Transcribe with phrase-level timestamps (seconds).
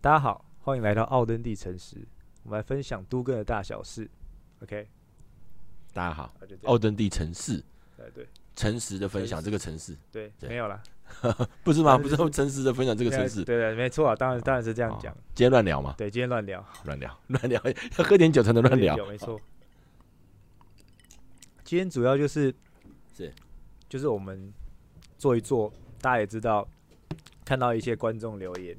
[0.00, 1.96] 大家好，欢迎来到奥登地城市，
[2.44, 4.08] 我们来分享都更的大小事。
[4.62, 4.88] OK，
[5.92, 6.60] 大家好，啊就这样。
[6.66, 7.64] 奥登地城市
[7.96, 8.28] 对对。
[8.54, 10.48] 诚实的分享这个城市，对，对。
[10.48, 10.80] 没有啦，
[11.64, 11.98] 不是吗？
[11.98, 14.98] 不是是诚实的分享这个城市，对对，没错啊，当然当然是这样哦。
[15.02, 15.12] 讲。
[15.34, 17.60] 今天乱聊嘛，对，今天乱聊，乱聊， 乱聊，
[17.98, 18.96] 要喝点酒才能乱聊。
[18.96, 19.06] 有。
[19.06, 19.40] 没错。
[21.64, 22.54] 今天主要就是
[23.16, 23.34] 是。
[23.88, 24.52] 就是我们
[25.16, 26.68] 做一做，大家也知道，
[27.44, 28.76] 看到一些观众留言，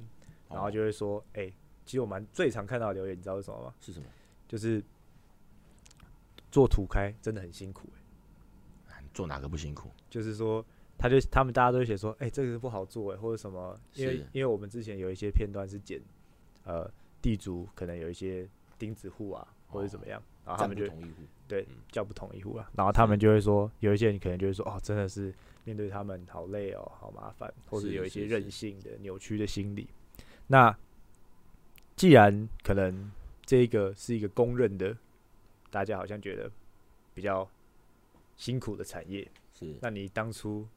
[0.49, 1.51] 然后就会说，哎、
[1.85, 3.73] 其实我们最常看到的留言，你知道是什么吗？
[3.79, 4.05] 是什么？
[4.47, 4.83] 就是
[6.51, 7.87] 做土开真的很辛苦、
[8.89, 9.89] 欸，做哪个不辛苦？
[10.09, 10.65] 就是说，
[10.97, 16.01] 他就他们大家都会写说，哎、这个是不好做哎、或者什么，因为因为我们之前有一些片段是剪，
[16.63, 16.89] 呃，
[17.21, 29.87] 地主可能有一些钉子户啊，或者怎么样，然后他们就同意户，对嗯叫不同意户啊，然后他们就会说，有一些人可能就会说，哦，真的是面对他们好累哦，好麻烦，或者有一些任性的扭曲的心理。
[30.51, 30.75] 那
[31.95, 33.11] 既然可能
[33.45, 34.97] 这个是一个公认的，
[35.69, 36.51] 大家好像觉得
[37.13, 37.47] 比较
[38.35, 40.67] 辛苦的产业，是那你当初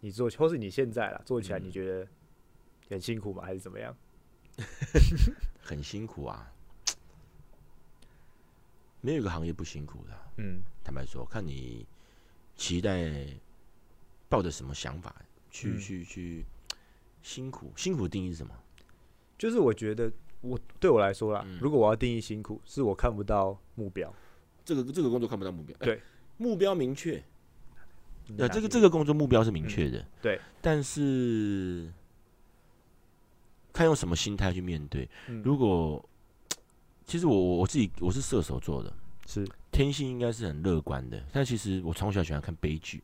[0.00, 2.08] 你做，或是你现在啦做起来，嗯你觉得
[2.90, 3.44] 很辛苦吗？
[3.44, 3.96] 还是怎么样？
[5.62, 6.52] 很辛苦啊。
[9.00, 11.86] 没有一个行业不辛苦的啊、嗯坦白说，看你
[12.56, 13.12] 期待
[14.28, 15.14] 抱着什么想法
[15.52, 16.44] 去、嗯去去
[17.22, 17.72] 辛苦。
[17.76, 18.52] 辛苦的定义是什么？
[19.38, 21.58] 就是我觉得我对我来说啦，嗯。
[21.60, 24.12] 如果我要定义辛苦，是我看不到目标。
[24.64, 26.00] 这个这个工作看不到目标，哎对
[26.36, 27.12] 目标明确。
[28.26, 31.90] 对，哪些这个这个工作目标是明确的，对，但是
[33.72, 35.08] 看用什么心态去面对。
[35.28, 35.42] 嗯。
[35.42, 36.06] 如果
[37.06, 38.92] 其实我我我自己我是射手座的，
[39.26, 39.48] 是。
[39.70, 43.02] 天性应该是很乐观的，但其实我从小喜欢看悲剧，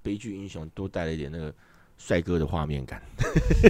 [0.00, 1.54] 悲剧英雄多带了一点那个
[1.98, 3.02] 帅哥的画面感，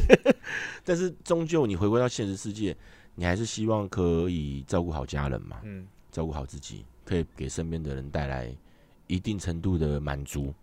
[0.85, 2.77] 但是终究你回归到现实世界，
[3.15, 5.87] 你还是希望可以照顾好家人嘛，嗯。
[6.11, 8.51] 照顾好自己，可以给身边的人带来
[9.07, 10.55] 一定程度的满足。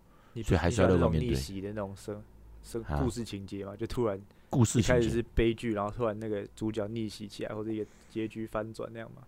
[0.42, 1.28] 所以还是要乐观面对。
[1.28, 2.20] 逆袭的那种生
[2.60, 4.20] 生啊故事情节嘛，就突然
[4.50, 9.22] 故事情开始是悲剧，然后突然那个主角逆袭起来，或者一个结局翻转那样嘛。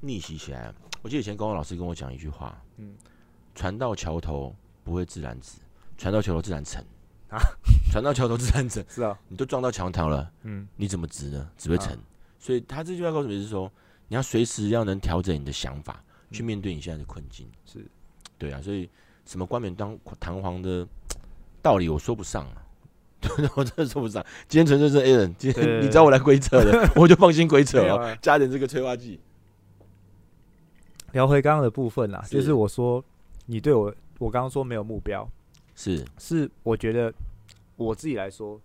[0.00, 0.70] 逆袭起来，
[1.00, 2.94] 我记得以前高中老师跟我讲一句话：嗯，
[3.54, 4.54] 船到桥头
[4.84, 5.60] 不会自然直，
[5.96, 6.84] 船到桥头自然沉
[7.28, 7.40] 啊，
[7.92, 8.84] 船到桥头自然直。
[8.88, 11.50] 是啊，你都撞到墙头了，嗯你怎么直呢？
[11.56, 11.92] 只会沉。
[11.94, 11.98] 啊
[12.40, 13.70] 所以他这句话告诉你是说，
[14.06, 17.46] 你要随时要能调整你的想法，去嗯面对你现在的困境。
[17.66, 17.84] 是
[18.38, 18.88] 对啊，所以
[19.26, 20.86] 什么冠冕当堂皇的
[21.60, 22.62] 道理我说不上啊，
[23.56, 24.24] 我真的说不上。
[24.48, 29.20] 今天纯粹是 A 人，今天你找我来鬼扯的， 我就放心鬼扯哦，没有啊加点这个催化剂。
[31.12, 33.04] 聊回刚刚的部分啦，就是我说
[33.46, 35.28] 你对我，我刚刚说没有目标，
[35.78, 36.04] 是。
[36.18, 37.14] 是我觉得
[37.76, 38.60] 我自己来说，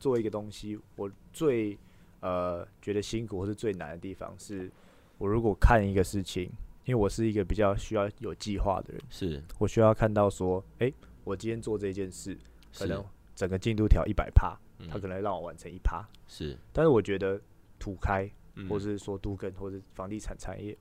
[0.00, 1.78] 做一个东西，我最
[2.18, 4.68] 呃觉得辛苦或是最难的地方是，
[5.16, 6.50] 我如果看一个事情，
[6.84, 9.40] 因为我是一个比较需要有计划的人，是。
[9.60, 12.36] 我需要看到说，诶，我今天做这件事，
[12.76, 13.04] 可能
[13.36, 17.40] 整个进度条一百趴，嗯它可能让我完成一趴，是，但是我觉得
[17.78, 18.68] 土开嗯。
[18.68, 20.76] 或是说都跟或是房地产产业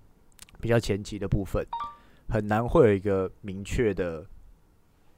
[0.60, 1.64] 比较前期的部分，
[2.28, 4.26] 很难会有一个明确的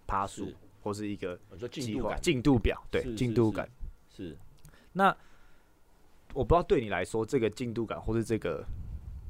[0.07, 1.37] 趴数是或是一个
[1.69, 3.69] 进计划度感进度表，对进度感。
[4.09, 4.35] 是
[4.93, 5.15] 那
[6.33, 8.65] 我不知道对你来说，这个进度感或是这个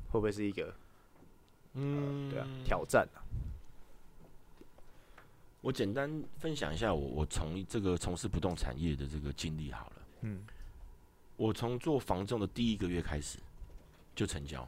[0.10, 0.74] 会不会是一个
[1.74, 3.20] 嗯对啊挑战啊？
[5.62, 9.96] 我简单分享一下我我从这个从事不动产业的这个经历好了。
[10.22, 10.46] 嗯，
[11.36, 13.40] 我从做房仲的第一个月开始
[14.16, 14.66] 就成交，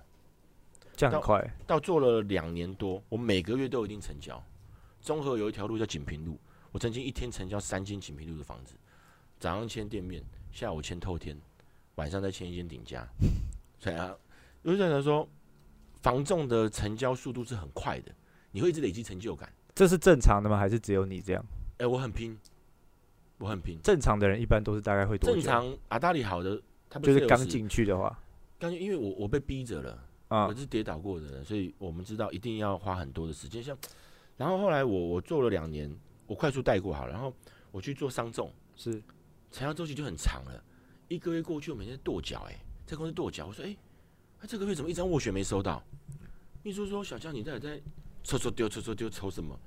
[0.98, 4.44] 这样快，到做了两年多，我每个月都有一定成交。
[5.02, 6.40] 中和有一条路叫锦屏路，
[6.72, 8.76] 我曾经一天成交三间锦屏路的房子，
[9.40, 11.38] 早上签店面，下午签透天，
[11.96, 13.08] 晚上再签一间顶家。
[13.80, 14.16] 所以啊，
[14.64, 15.28] 有些人说，
[16.02, 18.12] 房仲的成交速度是很快的，
[18.52, 19.52] 你会一直累积成就感。
[19.74, 20.58] 这是正常的吗？
[20.58, 21.46] 还是只有你这样？
[21.78, 22.38] 哎、我很拼，
[23.38, 23.80] 我很拼。
[23.82, 25.36] 正常的人一般都是大概会多久？
[25.36, 28.20] 正常阿大里好的，他不就是刚进去的话，
[28.60, 30.06] 刚因为我我被逼着了。
[30.28, 33.64] 啊我，是跌倒过的人，所以我们知道一定要花很多的时间。
[33.64, 33.76] 像，
[34.40, 35.94] 然后后来我我做了两年，
[36.26, 37.34] 我快速带过好了，然后
[37.72, 38.94] 我去做商仲，是
[39.52, 40.64] 成交周期就很长了，
[41.10, 42.56] 一个月过去，我每天跺脚，哎，
[42.86, 43.76] 在公司跺脚，我说，哎、
[44.40, 45.84] 他这个月怎么一张斡旋没收到？
[46.64, 47.82] 秘书说，小江你到底在
[48.24, 49.60] 抽抽丢抽抽丢抽什么？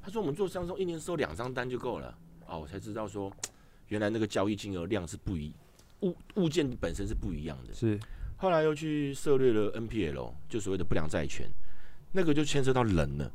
[0.00, 2.16] 他说我们做商仲一年收两张单就够了。
[2.46, 3.32] 哦，我才知道说，
[3.88, 5.52] 原来那个交易金额量是不一，
[6.02, 7.74] 物物件本身是不一样的。
[7.74, 7.98] 是，
[8.36, 11.50] 后来又去涉猎了 NPL，就所谓的不良债权，
[12.12, 13.32] 那个就牵涉到人了，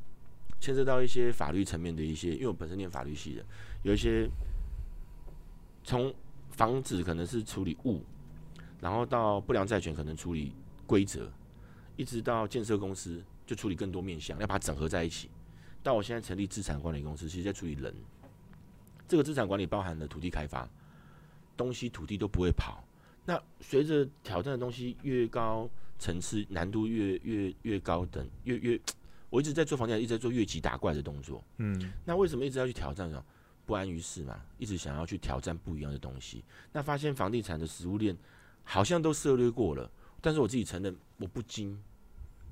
[0.60, 3.46] 牵涉到一些法律层面的一些，因为我本身念法律系的，
[3.84, 4.30] 有一些
[5.84, 6.14] 从
[6.50, 8.02] 房子可能是处理物，
[8.82, 10.54] 然后到不良债权可能处理
[10.88, 11.32] 规则，
[11.96, 15.30] 一直到建设公司就处理更多面向，要把它整合在一起。
[15.84, 17.94] 到我现在成立资产管理公司，其实在处理人。
[19.08, 20.68] 这个资产管理包含了土地开发，
[21.56, 22.84] 东西土地都不会跑。
[23.24, 25.70] 那随着挑战的东西越高
[26.00, 28.82] 层次，难度越越越高等，越越，
[29.30, 31.44] 我一直在做房地产，一直在做越级打怪的动作。
[31.58, 33.24] 嗯那为什么一直要去挑战呢？
[33.66, 36.44] 不安于世嘛，一直想要去挑战不一样的东西。
[36.72, 38.16] 那发现房地产的食物链
[38.64, 39.90] 好像都涉略过了，
[40.22, 41.76] 但是我自己承认我不精，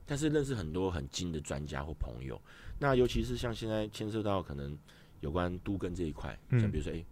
[0.08, 2.42] 但是认识很多很精的专家或朋友。
[2.80, 4.75] 那尤其是像现在牵涉到可能
[5.20, 7.06] 有关都跟这一块，嗯像比如说诶，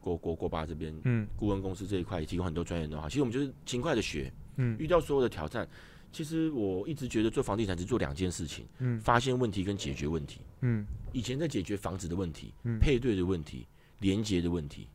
[0.00, 5.68] 国国国巴这边嗯顾问公司这一块也提供很多专业的话，其实我们就是勤快的学，嗯遇到所有的挑战。
[6.16, 10.40] 其实我一直觉得做房地产只做两件事情：嗯发现问题跟解决问题。
[10.62, 13.66] 嗯以前在解决房子的问题、嗯配对的问题、
[13.98, 14.88] 连接的问题，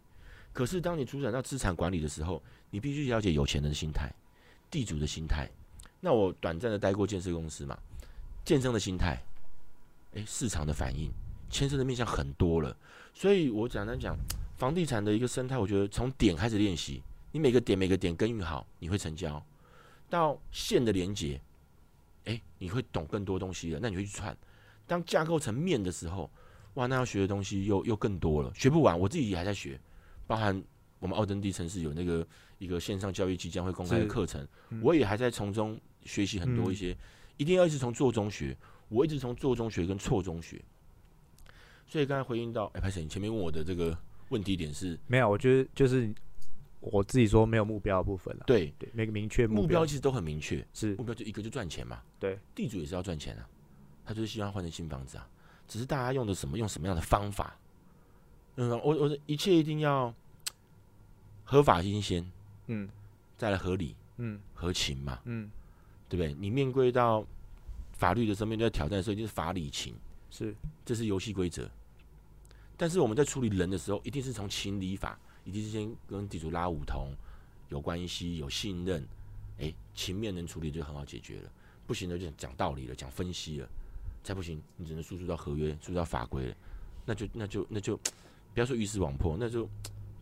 [0.52, 2.42] 可是当你主展到资产管理的时候，
[2.72, 4.12] 你必须了解有钱人的心态、
[4.72, 5.48] 地主的心态。
[6.00, 7.78] 那我短暂的待过建设公司嘛，
[8.44, 9.22] 建商的心态，
[10.14, 11.12] 诶，市场的反应，
[11.52, 12.76] 牵涉的面向很多了。
[13.14, 14.18] 所以我简单讲，
[14.58, 19.40] 房地产的一个生态，我觉得从点开始练习，你每个点每个点耕耘好，你会成交。
[20.12, 21.42] 到线的连接，
[22.26, 24.38] 诶，你会懂更多东西了，那你会去串。
[24.86, 26.30] 当架构成面的时候，
[26.74, 29.00] 哇，那要学的东西又又更多了，学不完。
[29.00, 29.80] 我自己也还在学，
[30.28, 30.62] 包含
[31.00, 32.28] 我们奥登地城市有那个
[32.60, 36.96] 一个线上教育即将会公开的课程，嗯我也还在从中学习很多一些，
[37.38, 38.56] 一定要一直从做中学。
[38.90, 40.62] 我一直从做中学跟错中学。
[41.88, 43.98] 所以刚才回应到，哎、拍摄你前面问我的这个
[44.28, 46.14] 问题点是，没有，我觉得就是
[46.82, 48.44] 我自己说没有目标的部分了。
[48.46, 52.02] 对，对，每个明确目标标其实都很明确，是目标就一个就赚钱嘛。
[52.20, 53.48] 对，地主也是要赚钱啊，
[54.04, 55.30] 他就是希望换成新房子啊，
[55.68, 57.56] 只是大家用的什么，用什么样的方法。
[58.56, 60.14] 嗯，我我的一切一定要
[61.44, 62.30] 合法新鲜，
[62.68, 62.90] 嗯
[63.38, 65.50] 再来合理嗯合情嘛，嗯
[66.10, 66.34] 对不对？
[66.34, 67.26] 你面对到
[67.94, 69.96] 法律的时候，面对到挑战的时候，一定是法理情，
[70.30, 71.70] 是这是游戏规则。
[72.76, 77.14] 但是我们在处理人的时候，一定是从情理法，一定是先跟地主拉五同，
[77.70, 79.06] 有关系、有信任，
[79.58, 81.52] 诶，情面能处理就很好解决了。
[81.88, 83.70] 不行的就讲道理了，讲分析了，
[84.24, 86.56] 再不行，你只能输出到合约、输出到法规了，
[87.06, 87.98] 那就那就那就
[88.54, 89.68] 不要说鱼死网破，那就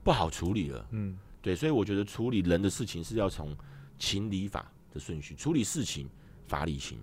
[0.03, 0.87] 不好处理了。
[0.91, 3.55] 嗯对，所以我觉得处理人的事情是要从
[3.97, 6.09] 情理法的顺序，处理事情
[6.47, 6.99] 法理情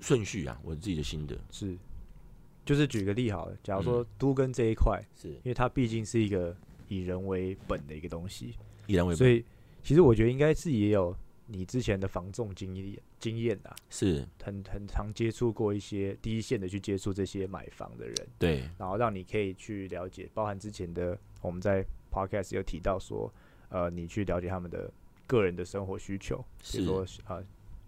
[0.00, 1.76] 顺序啊，我自己的心得是，
[2.66, 4.06] 就是举个例好了，假如说嗯。
[4.18, 5.28] 都跟这一块，是。
[5.28, 6.54] 因为它毕竟是一个
[6.88, 8.54] 以人为本的一个东西，
[8.86, 9.16] 以人为本。
[9.16, 9.44] 所以
[9.84, 11.16] 其实我觉得应该是也有
[11.46, 14.26] 你之前的防重经验经验啊，是。
[14.42, 18.68] 很很常接触过一些第一线的去接触这些买房的人，对。
[18.76, 23.32] 然后让你可以去了解，包含之前的我们在 podcast 有提到说，
[23.68, 24.92] 呃，你去了解他们的
[25.26, 26.84] 个人的生活需求，比是。
[26.84, 27.40] 如说啊、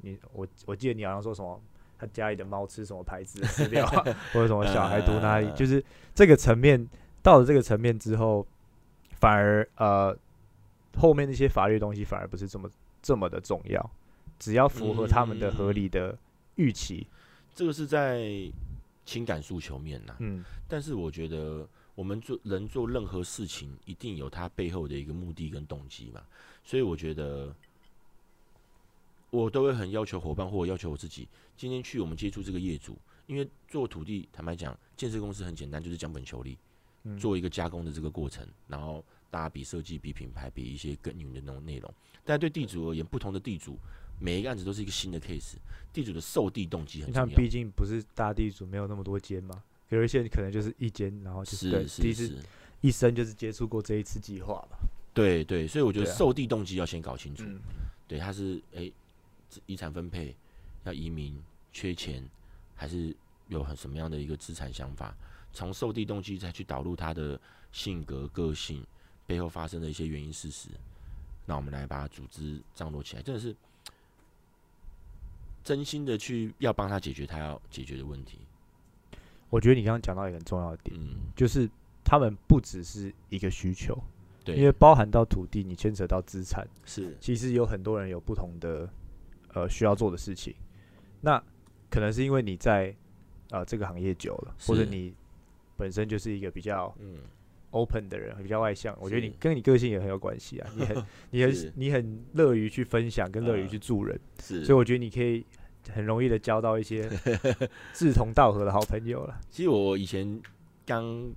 [0.02, 1.60] 你我我记得你好像说什么。
[1.98, 5.84] 他家里的猫吃什么牌子的饲料啊， 或者什么小孩读哪里，呃就是
[6.14, 6.88] 这个层面
[7.22, 8.46] 到了这个层面之后，
[9.12, 10.16] 反而呃
[10.96, 12.70] 后面那些法律东西反而不是这么
[13.02, 13.90] 这么的重要，
[14.38, 16.16] 只要符合他们的合理的
[16.54, 17.06] 预期，
[17.54, 18.50] 这个是在
[19.04, 20.44] 情感诉求面呐、嗯。
[20.68, 26.20] 但是我觉得我们做人做任何事情，一定有他背后的一个目的跟动机嘛。
[26.62, 27.54] 所以我觉得，
[29.30, 36.56] 我都会很要求伙伴，或者要求我自己，今天去我们接触这个业主，因为做土地，坦白讲，建设公司很简单，就是讲本求利，
[37.04, 41.92] 嗯，做一个加工的这个过程，然后大家比设计、比品牌、比一些耕耘的那种内容。
[42.25, 43.78] 但对地主而言，不同的地主，
[44.18, 45.56] 每一个案子都是一个新的 case，
[45.92, 47.25] 地主的受地动机很重要。
[47.25, 52.38] 为他们毕竟不是大地主，没有那么多间嘛，有一些可能就是一间，然后就是第一次
[52.80, 54.78] 一生就是接触过这一次计划嘛，
[55.12, 57.44] 对对，所以我觉得受地动机要先搞清楚。
[57.44, 57.61] 嗯
[58.06, 58.90] 对，他是诶
[59.67, 60.37] 遗产分配
[60.85, 62.23] 要移民、缺钱，
[62.75, 63.14] 还是
[63.49, 65.14] 有很什么样的一个资产想法？
[65.52, 67.40] 从受地动机再去导入他的
[67.73, 68.87] 性格、个性
[69.26, 70.69] 背后发生的一些原因事实，
[71.47, 73.57] 那我们来把它组织张罗起来，真的是
[75.64, 78.38] 真心的去要帮他解决他要解决的问题。
[79.50, 81.69] 我觉得你刚刚讲到一个很重要的点，嗯，就是
[82.05, 83.99] 他们不只是一个需求，
[84.45, 88.88] 对，因为包含到土地，你牵扯到资产，是其实有很多人有不同的
[89.55, 90.55] 呃需要做的事情。
[91.21, 91.43] 那
[91.90, 92.95] 可能是因为你在
[93.50, 95.14] 呃这个行业久了，或者你
[95.76, 97.19] 本身就是一个比较嗯
[97.71, 98.97] open 的人，比较外向。
[99.00, 105.45] 我觉得你跟你个性也很有关系啊，你很 你很你很乐于去分享，跟乐于呃去助人，是，所以我觉得你可以
[105.93, 107.09] 很容易的交到一些
[107.95, 109.40] 志同道合的好朋友了。
[109.50, 110.40] 其实我以前
[110.87, 111.31] 刚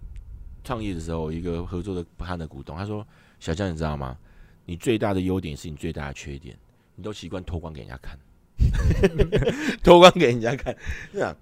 [0.63, 3.05] 创业的时候，一个合作的不汉的股东，他说
[3.39, 4.17] ：“小江，你知道吗？
[4.65, 6.57] 你最大的优点是你最大的缺点，
[6.95, 8.17] 你都习惯脱光给人家看，
[9.83, 10.75] 脱光给人家看，
[11.11, 11.35] 是啊，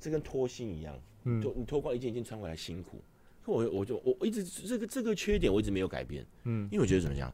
[0.00, 0.94] 这跟脱星一样，
[1.24, 3.02] 嗯就你脱光一件一件穿回来辛苦。
[3.44, 7.32] 可我我就我我一直这个这个缺点我一直没有改变，嗯因为我觉得怎么讲，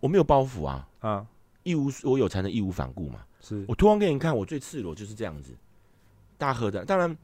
[0.00, 1.26] 我没有包袱啊，啊，
[1.64, 3.24] 义无我有才能义无反顾嘛。
[3.40, 5.52] 是我脱光给你看，我最赤裸就是这样子，
[6.36, 6.84] 大喝的。
[6.84, 7.16] 当然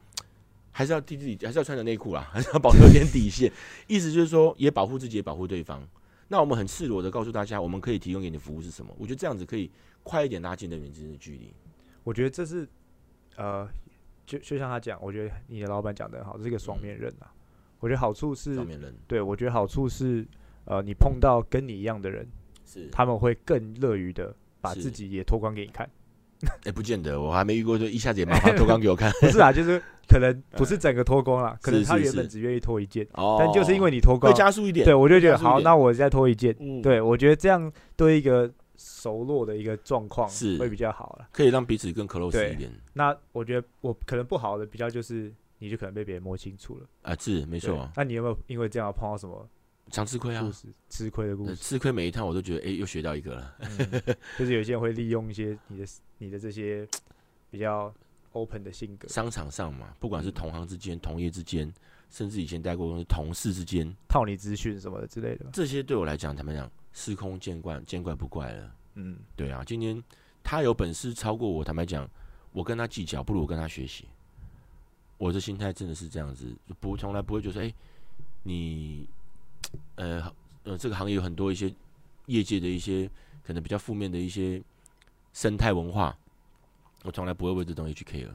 [0.71, 3.51] 还是要替自己，还是要穿着内裤啦，还是要保留点底线。
[3.87, 5.85] 意思就是说，也保护自己，也保护对方。
[6.27, 8.93] 那我们很赤裸的告诉大家，我们可以提供给你的服务是什么。
[8.97, 9.69] 我觉得这样子可以
[10.03, 11.53] 快一点拉近人与人之间的距离。
[12.03, 12.67] 我觉得这是
[13.35, 13.67] 呃，
[14.25, 17.31] 就就像他讲，我觉得你的老板讲的很好，这是一个双面人啊。
[17.79, 20.25] 我觉得好处是双，面人对我觉得好处是，
[20.65, 22.27] 呃，你碰到跟你一样的人，
[22.65, 25.89] 是他们会更乐于的把自己也脱光给你看。
[26.65, 29.11] 哎、不见得，我还没遇过，就一下子也马上脱光给我看。
[29.21, 36.55] 不是啊，就是可能不是整个脱光了，可能他原本只愿意脱一件，哦但就是因为你脱光会，加速一点，对我就觉得好，那我再脱一件。
[36.59, 41.27] 嗯，对我觉得这样对一个熟络的一个状况是会比较好了。
[41.31, 46.87] 可以让彼此更 close 一点那我觉得我可能不好的比较就是，你就可能被别人摸清楚了。
[47.01, 49.47] 啊，是没没错啊，那你有没有因为这样碰到什么
[49.91, 50.51] 常吃亏啊
[50.89, 51.63] 吃亏的故呃事？
[51.63, 53.55] 吃亏每一趟我都觉得，哎、又学到一个了。
[53.61, 54.01] 嗯
[54.37, 55.85] 就是有些人会利用一些你的
[56.17, 56.87] 你的这些
[57.51, 57.93] 比较
[58.35, 61.73] open 的性格，商场上嘛，不管是嗯同行之间、同业之间，
[62.09, 65.45] 甚至以前待过公司同事之间，套你资讯什么的之类的。
[65.53, 68.75] 这些对我来讲，坦白讲，司空见惯，见怪不怪了。
[68.95, 70.01] 嗯，对啊，今天
[70.43, 72.07] 他有本事超过我，坦白讲，
[72.51, 74.05] 我跟他计较，不如我跟他学习。
[75.17, 77.73] 我的心态真的是这样子，不从来不会觉得说，哎、
[78.43, 79.07] 你，
[79.95, 80.31] 呃
[80.63, 81.73] 呃，这个行业有很多一些
[82.25, 83.09] 业界的一些
[83.43, 84.61] 可能比较负面的一些
[85.31, 86.17] 生态文化，
[87.05, 88.33] 我从来不会为这东西去 care，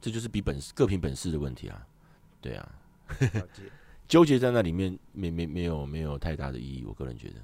[0.00, 1.86] 这就是比本事各凭本事的问题啊，
[2.40, 2.72] 对啊，
[4.06, 7.36] 纠结在那里面没没没有没有太大的意义，我个人觉得。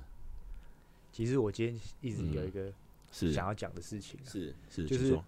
[1.12, 2.72] 其实我今天一直有一个
[3.10, 5.24] 是想要讲的事情、啊，是是，就是说。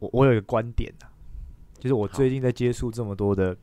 [0.00, 1.08] 我我有一个观点啊，
[1.78, 3.56] 就是我最近在接触这么多的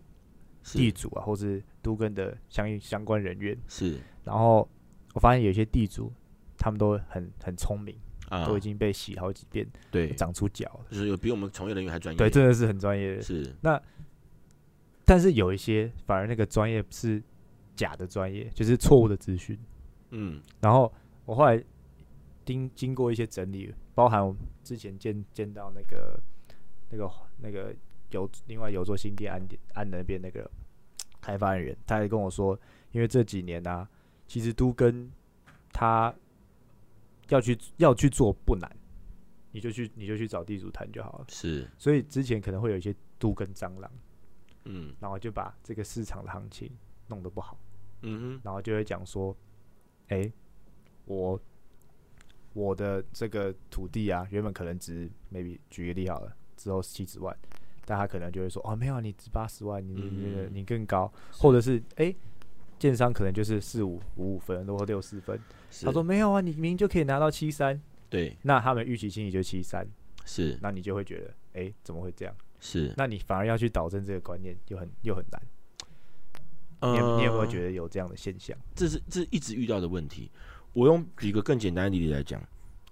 [0.63, 4.67] 地主啊，或是都跟的相应相关人员，是然后
[5.13, 6.11] 我发现有些地主
[6.57, 7.95] 他们都很很聪明，
[8.31, 10.85] 啊，都已经被洗好几遍，对，长出脚了。
[10.89, 13.53] 就是有比我们从业人员还专业，对，真的是很专业是。
[13.59, 13.79] 那
[15.03, 17.21] 但是有一些反而那个专业是
[17.75, 19.59] 假的专业，就是错误的资讯。
[20.11, 20.41] 嗯。
[20.61, 20.91] 然后
[21.25, 21.61] 我后来
[22.45, 24.33] 经经过一些整理，包含我
[24.63, 26.17] 之前见见到那个
[26.89, 27.75] 那个那个
[28.11, 30.49] 有另外有做新店安点安那边那个
[31.19, 32.57] 开发人员，他还跟我说，
[32.93, 33.85] 因为这几年呢、
[34.25, 35.11] 其实都跟
[35.73, 36.13] 他
[37.31, 38.69] 要去要去做不难，
[39.51, 41.25] 你就去你就去找地主谈就好了。
[41.29, 43.91] 是所以之前可能会有一些都跟蟑螂，
[44.65, 46.69] 嗯然后就把这个市场的行情
[47.07, 47.57] 弄得不好。
[48.01, 49.35] 嗯哼然后就会讲说，
[50.07, 50.31] 哎、
[51.05, 51.39] 我
[52.53, 57.33] 我的这个土地啊，原本可能值 maybe 举个例好了，之后七十万，
[57.85, 62.15] 但他可能就会说，哦，没有啊，你值八十万，你你你嗯你更高，或者是哎、诶
[62.79, 65.43] 建商可能就是四五五五分或六四分，是
[65.83, 69.87] 他说没有啊，你明明就可以拿到七三，对那他们预期心理就七三，
[70.25, 72.35] 是那你就会觉得，哎、怎么会这样？
[72.59, 75.41] 是，那你反而要去导正这个观念，又很又很难。
[76.83, 78.57] 你有你有没有觉得得有这样的现象？
[78.75, 80.29] 这是这是一直遇到的问题？
[80.73, 82.41] 我用举个更简单的例子来讲，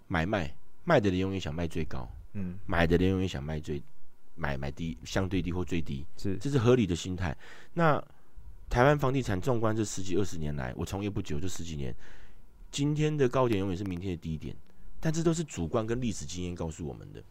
[0.07, 3.81] 买卖卖的人永远想卖最高，嗯，买的人永远想卖最
[4.35, 7.35] 买买低相对低或最低，是这是合理的心态。
[7.73, 7.99] 那
[8.69, 11.95] 台湾房地产纵观这十几二十年来，我从业不久，就十几年，
[12.71, 14.55] 今天的高点永远是明天的低点，
[14.99, 17.21] 但这都是主观跟历史经验告诉我们的。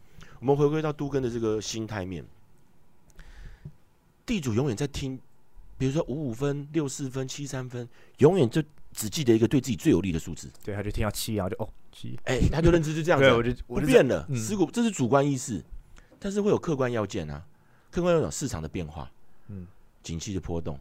[0.41, 2.25] 我们回归到都根的这个心态面，
[4.25, 5.19] 地主永远在听，
[5.77, 14.37] 比如说五五分、六四分、七三分，永远就只记得一个对自己最有利的数字，对，他就听到七，然后就哦七，哎、他就认知就这样子我就我就不变了，嗯。
[14.37, 15.65] 持股这是主观意识，
[16.19, 17.45] 但是会有客观要件啊，
[17.91, 19.11] 客观要件市场的变化，
[19.49, 19.67] 嗯，
[20.03, 20.79] 景气的波动，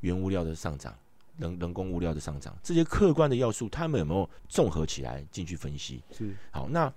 [0.00, 0.96] 原物料的上涨，
[1.38, 6.02] 人人工物料的上涨，这些客观的要素，他们有没有综合起来进去分析？
[6.12, 6.92] 是好，那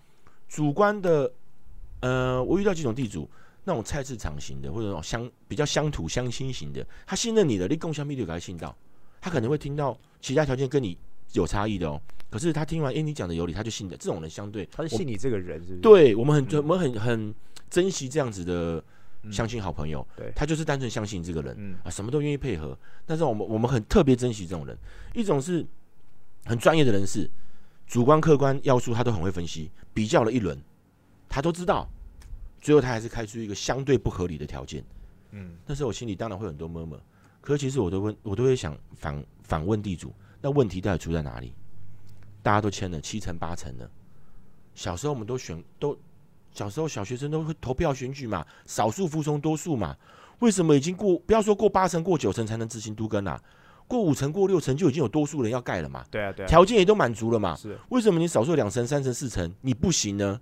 [0.47, 1.31] 主观的，
[2.01, 3.29] 呃，我遇到几种地主，
[3.63, 8.75] 那种菜市场型的，或者那种乡比较乡土乡亲型的，他信任你的，你共享密度给他信到，
[9.21, 10.97] 他可能会听到其他条件跟你
[11.33, 15.79] 有差异的哦，可是他听完，哎、你讲的有理，他就信的，这种人相对他是信你这个人，是不是？
[15.79, 17.35] 对我们很、嗯我们很很
[17.69, 18.83] 珍惜这样子的嗯
[19.29, 22.77] 相信好朋友，对他就是单纯相信这个人、嗯啊，什么都愿意配合。
[23.05, 24.77] 但是我们我们很特别珍惜这种人，
[25.13, 25.65] 一种是
[26.45, 27.29] 很专业的人士，
[27.85, 30.57] 主观客观要素他都很会分析，比较了一轮，
[31.27, 31.87] 他都知道，
[32.59, 34.83] 最后他还是开出一个相对不合理的条件。
[35.31, 36.99] 嗯，那时候我心里当然会有很多 murmur，
[37.41, 41.53] 可是其实我都问，我都会想反反问地主，那问题到底出在哪里？
[42.43, 43.89] 大家都签了七成八成了。
[44.73, 45.95] 小时候我们都选都，
[46.53, 49.95] 小时候小学生都会投票选举嘛，少数服从多数嘛。
[50.39, 53.41] 为什么已经过不要说过八成过九成才能执行都更啊？
[53.87, 56.03] 过五成过六成就已经有多数人要盖了嘛？
[56.09, 57.55] 对啊对啊，条件也都满足了嘛？
[57.55, 60.39] 是为什么你少数两成三成四成你不行呢？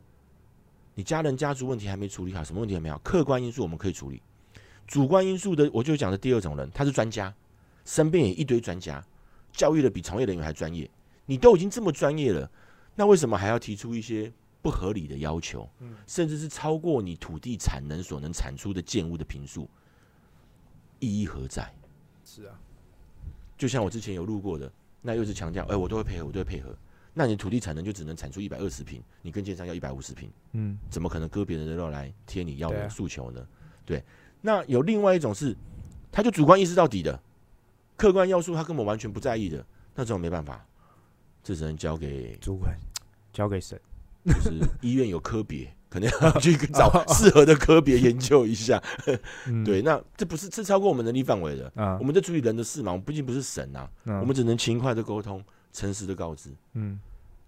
[0.96, 2.98] 你家人家族问题还没处理好，什么问题还没有？
[3.04, 4.22] 客观因素我们可以处理，
[4.88, 7.34] 主观因素的我就讲的第二种人，他是专家，
[7.86, 9.04] 身边也一堆专家，
[9.52, 10.90] 教育的比从业人员还专业。
[11.26, 12.50] 你都已经这么专业了，
[12.96, 15.70] 那为什么还要提出一些不合理的要求？
[15.80, 19.70] 嗯甚至是超过你土地产能所能产出的建物的平数，
[21.00, 21.74] 意义何在？
[22.26, 22.60] 是啊，
[23.58, 26.76] 就像我之前有录过的，那又是强调，哎、我都会配合，我都会配合。
[27.14, 33.46] 那你土地产能就只能产出一百二十平，你跟建商要一百五十平，嗯怎么可能割别人的肉来贴你要诉求呢？
[33.86, 34.04] 对，
[34.42, 35.56] 那有另外一种是，
[36.12, 37.20] 他就主观意识到底的，
[37.98, 40.64] 客观要素他根本完全不在意的，那这种没办法，
[41.44, 42.78] 这只能交给主管
[43.34, 43.80] 交给神，
[44.26, 48.82] 就是医院有科别，可能要去找适合的科别研究一下。
[49.48, 56.50] 嗯对，那这不是这超过我们能力范围的，啊我，们在处理人的事嘛，我们毕竟不是神啊，我我们只能勤快的沟通，诚实的告知。
[56.74, 57.00] 嗯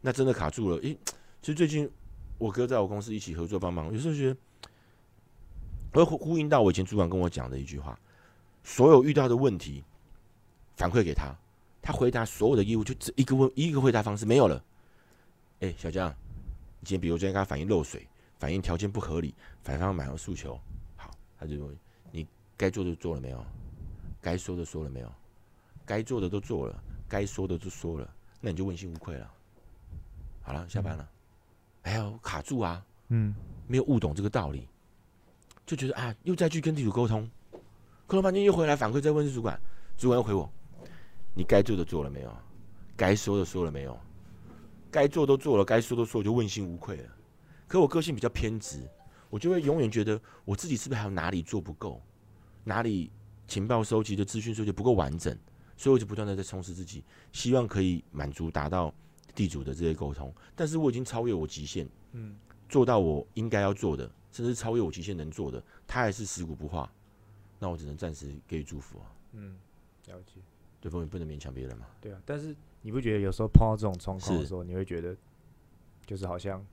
[0.01, 0.77] 那真的卡住了。
[0.77, 0.97] 诶、
[1.41, 1.89] 其实最近
[2.37, 4.37] 我哥在我公司一起合作帮忙，有时候觉得，
[5.93, 7.99] 会呼呼应到我以前主管跟我讲的一句话：
[8.63, 9.83] 所有遇到的问题
[10.75, 11.35] 反馈给他，
[11.81, 14.63] 他回答所有的业务就这一个问一个回答方式没有了。
[15.59, 16.20] 诶、小江，你
[16.83, 18.07] 今天比如今天跟他反映漏水，
[18.39, 20.59] 反映条件不合理，反方买回诉求，
[20.95, 21.77] 好，他就问
[22.11, 23.45] 你该做的做了没有？
[24.21, 25.11] 该说的说了没有？
[25.85, 29.31] 该做的都做了，该说的都说了，那你就问心无愧了。
[30.41, 31.09] 好了，下班了。
[31.83, 33.35] 哎呦，卡住啊，嗯
[33.67, 34.67] 没有悟懂这个道理，
[35.65, 37.29] 就觉得啊，又再去跟地主沟通，
[38.07, 39.59] 沟通半天又回来反馈，再问主管，
[39.97, 40.51] 主管又回我，
[41.33, 42.35] 你该做的做了没有？
[42.95, 43.99] 该说的说了没有？
[44.91, 47.09] 该做都做了，该说都说，我就问心无愧了。
[47.67, 48.87] 可我个性比较偏执，
[49.29, 52.01] 我就会永远觉得我自己是不是还有哪里做不够，
[52.65, 53.09] 哪里
[53.47, 55.35] 情报收集的资讯收集不够完整，
[55.77, 58.93] 所以我就不断的在充实自己，希望可以满足达到
[59.33, 60.33] 地主的这些沟通。
[60.55, 62.35] 但是我已经超越我极限，嗯
[62.67, 66.91] 做到我应该要做的，甚至超越我极限能做的，他还是死骨不化，
[67.57, 69.05] 那我只能暂时给予祝福啊。
[69.31, 69.57] 嗯，
[70.07, 70.41] 了解。
[70.81, 71.85] 对方也不能勉强别人嘛。
[72.01, 75.15] 对啊，但是你不觉得有时候碰到这种状况的时候，你会觉得
[76.05, 76.65] 就是好像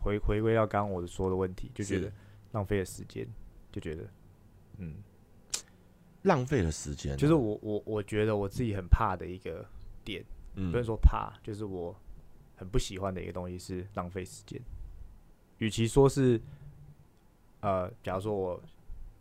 [0.00, 2.10] 回回归到刚刚我的说的问题，就觉得
[2.52, 3.28] 浪费了时间，
[3.70, 4.08] 就觉得
[4.78, 4.94] 嗯，
[6.22, 9.66] 浪费了时间啊、就是我我我觉得我自己很怕的一个
[10.04, 11.94] 点，嗯不能说怕，就是我
[12.56, 14.60] 很不喜欢的一个东西是浪费时间。
[15.58, 16.40] 与其说是
[17.60, 18.62] 呃，假如说我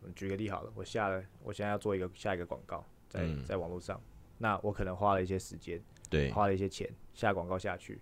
[0.03, 3.43] 我举个例好了，我下了，我现在要做一个下一个广告，在嗯。
[3.43, 4.01] 在网络上，
[4.37, 6.31] 那我可能花了一些时间，对。
[6.31, 7.99] 花了一些钱下广告下去，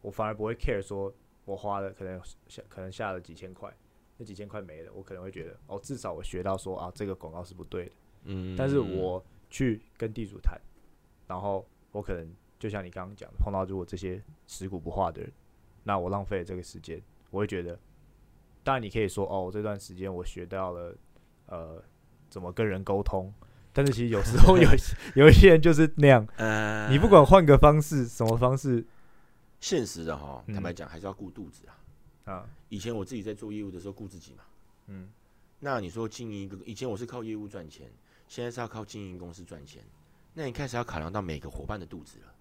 [0.00, 1.12] 我反而不会 care 说
[1.44, 3.72] 我花了可能下可能下了几千块，
[4.16, 7.92] 那几千块没了，我可能会觉得哦，至少我学到说啊这个广告是不对的。
[8.24, 10.60] 嗯但是我去跟地主谈，
[11.26, 15.32] 然后我可能就像你刚刚讲的，碰到如果这些食古不化的人，
[15.82, 17.76] 那我浪费了这个时间，我会觉得，
[18.62, 20.96] 当然你可以说哦，这段时间我学到了
[21.46, 21.82] 呃
[22.30, 23.34] 怎么跟人沟通，
[23.72, 24.68] 但是其实有时候有
[25.16, 28.84] 有一些人就是那样，呃你不管换个方式，什么方式
[29.60, 32.32] 现实的哈，嗯坦白讲还是要顾肚子啊。
[32.32, 34.44] 啊，以前我自己在做业务的时候顾自己嘛，
[34.86, 35.08] 嗯
[35.58, 37.90] 那你说经营一个，以前我是靠业务赚钱，
[38.28, 39.82] 现在是要靠经营公司赚钱，
[40.34, 42.32] 那你开始要考量到每个伙伴的肚子了，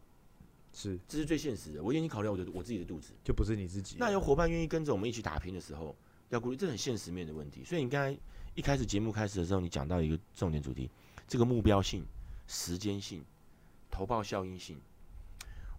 [0.73, 1.81] 是这是最现实的。
[1.83, 5.95] 我愿意考量我的我自己的肚子，就不是你自己，那有伙伴愿意跟着我们一起打拼的时候，
[6.29, 7.63] 要顾虑，这很现实面的问题。
[7.63, 8.19] 所以你刚才
[8.55, 10.89] 一开始节目开始的时候，你讲到一个重点主题，
[11.31, 12.05] 这个目标性、
[12.45, 13.23] 时间性、
[13.89, 14.77] 投报效应性，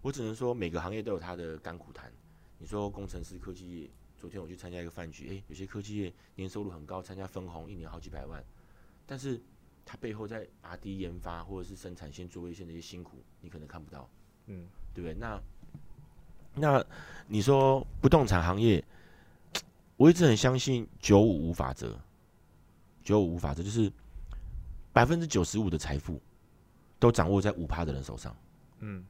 [0.01, 2.11] 我只能说每个行业都有它的甘苦谈。
[2.57, 8.43] 你说工程师、科技业，昨天我去参加一个饭局，诶，有些科技业年收入很高，参加分红一年好几百万，
[9.05, 9.39] 但是
[9.85, 14.09] 它背后在 R&D 研发或者是生产线、作业线的一些辛苦，你可能看不到。
[14.47, 15.13] 嗯对不对？
[15.13, 15.39] 那
[16.55, 16.83] 那
[17.27, 18.83] 你说不动产行业，
[19.97, 22.01] 我一直很相信九五无法则。
[23.03, 23.91] 九五无法则就是
[24.93, 26.21] 百分之九十五的财富
[26.99, 28.33] 都掌握在五趴的人手上，
[28.79, 29.03] 嗯，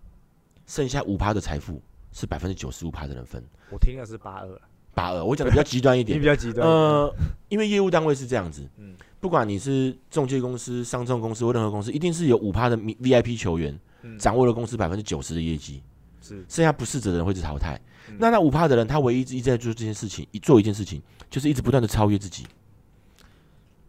[0.65, 1.79] 剩下五趴的财富
[2.11, 3.43] 是百分之九十五趴的人分。
[3.69, 4.61] 我听的是八二，
[4.95, 6.41] 八二，我讲的比较极端一点 你点比。
[6.41, 7.13] 较极端，呃，
[7.49, 15.83] 因为业务单位是这样子，嗯不管你是中介公司、上证公司或任何公司，一定是有五趴的 VIP 球员嗯掌握了公司百分之九十的业绩。
[16.21, 17.79] 是剩下不适者的人会被淘汰。
[18.09, 22.45] 嗯那那五趴的人，他唯一一直在做这件事情，一做一件事情，就是一直不断的超越自己。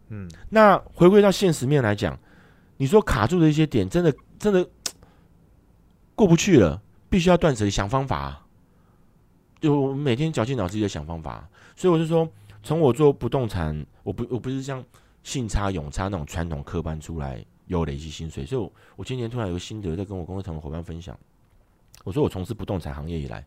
[0.09, 0.31] 嗯。
[0.51, 2.19] 那回归到现实面来讲，
[2.77, 4.69] 你说卡住的一些点，真的真的
[6.15, 8.47] 过不去了，必须要断舍离，想方法、
[9.61, 12.29] 就我每天绞尽脑汁在想方法、所以我就说，
[12.63, 14.85] 从我做不动产，我不我不是像
[15.23, 21.19] 信差永差那种传统科班出来有累积薪水，所以我我今年突然有个心得，在跟我工作团的伙伴分享。
[22.05, 23.45] 我说我从事不动产行业以来，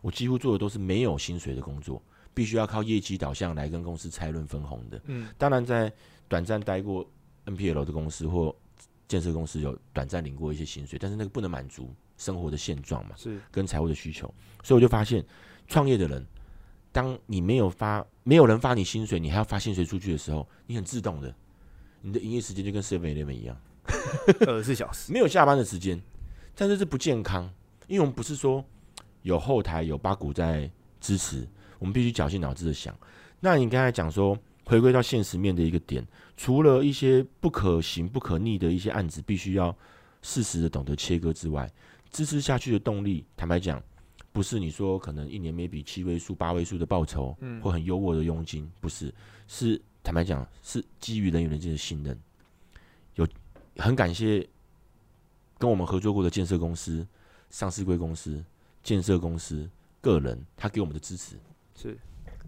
[0.00, 2.02] 我几乎做的都是没有薪水的工作，
[2.38, 5.02] 必须要靠业绩导向来跟公司拆论分红的。
[5.06, 5.92] 嗯当然，在
[6.28, 7.04] 短暂待过
[7.46, 8.54] NPL 的公司或
[9.08, 14.32] 建设公司有短暂领过一些薪水，但是那个不能满足生活的现状嘛，是跟财务的需求。
[14.62, 15.24] 所以我就发现，
[15.66, 16.24] 创业的人，
[16.92, 21.34] 当你没有发，没有人发你薪水，你还要发薪水出去的时候，你很自动的，
[22.02, 23.60] 你的营业时间就跟 Seven Eleven 一样，
[24.46, 26.00] 二十四小时， 没有下班的时间，
[26.54, 27.52] 但是这不健康，
[27.88, 28.64] 因为我们不是说
[29.22, 30.70] 有后台有八股在
[31.00, 31.48] 支持，
[31.78, 32.96] 我们必须绞尽脑汁的想。
[33.40, 39.74] 那你刚才讲说，回归到现实面的一个点，除了一些不可行、不可逆的一些案子，必须要
[40.22, 41.70] 适时的懂得切割之外，
[42.10, 43.82] 支持下去的动力，坦白讲，
[44.32, 49.14] 不是你说可能一年 maybe 七位数、八位数的报酬，嗯或很优渥的佣金，不是，
[49.46, 52.18] 是坦白讲，是基于人与人之间的信任。
[53.14, 53.26] 有
[53.76, 54.46] 很感谢
[55.58, 57.06] 跟我们合作过的建设公司、
[57.50, 58.44] 上市贵公司、
[58.82, 59.68] 建设公司、
[60.00, 61.36] 个人，他给我们的支持，
[61.78, 61.96] 是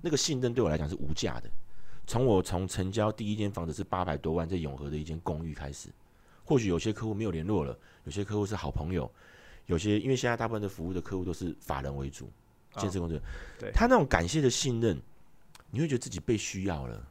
[0.03, 1.49] 那个信任对我来讲是无价的。
[2.07, 5.88] 从我从成交第一间房子是八百多万，在永和的一间公寓开始，
[6.45, 9.09] 或许有些客户没有联络了，有些客户是好朋友，
[9.66, 12.29] 有些因为现在大部分的服务的客户都是法人为主，
[12.73, 13.21] 啊建设公司，
[13.59, 15.01] 对他那种感谢的信任，
[15.71, 17.09] 你会觉得自己被需要了，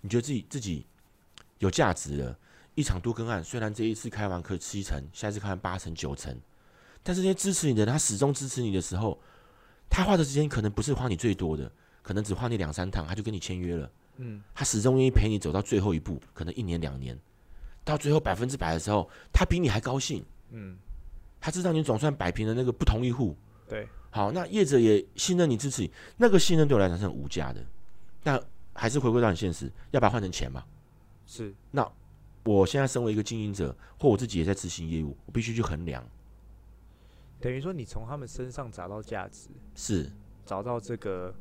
[0.00, 0.84] 你觉得自己自己
[1.58, 2.36] 有价值了。
[2.74, 6.38] 一场多根案，虽然这一次开完课七成，下一次开完八成九成，
[7.02, 9.18] 但是那些支持你的人，他始终支持你的时候，
[9.88, 11.70] 他花的时间可能不是花你最多的，
[12.02, 13.90] 可能只花你两三趟，他就跟你签约了。
[14.18, 17.18] 嗯他始终愿意陪你走到最后一步，可能一年两年，
[17.84, 20.24] 到最后百分之百的时候，他比你还高兴。
[20.50, 20.76] 嗯，
[21.40, 23.36] 他知道你总算摆平了那个不同意户，
[23.68, 27.62] 对，好，那业者也信任你、支持你，那个信任对我来讲是很无价的。
[28.22, 28.40] 那
[28.72, 30.64] 还是回归到很现实，要把它换成钱嘛？
[31.26, 31.86] 是那
[32.44, 36.02] 我现在身为一个经营者，或我自己也在执行业务，我必须去衡量，
[37.40, 40.10] 等于说你从他们身上找到价值，是。
[40.44, 41.34] 找到这个，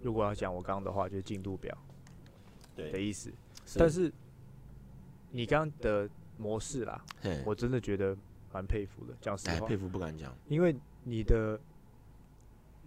[0.00, 1.76] 如果要讲我刚刚的话，就是进度表
[2.74, 3.30] 的，意思。
[3.76, 4.10] 但是
[5.30, 7.04] 你刚刚的模式啦，
[7.44, 8.16] 我真的觉得
[8.52, 11.60] 蛮佩服的，讲实哎，话佩，服不敢讲，因为你的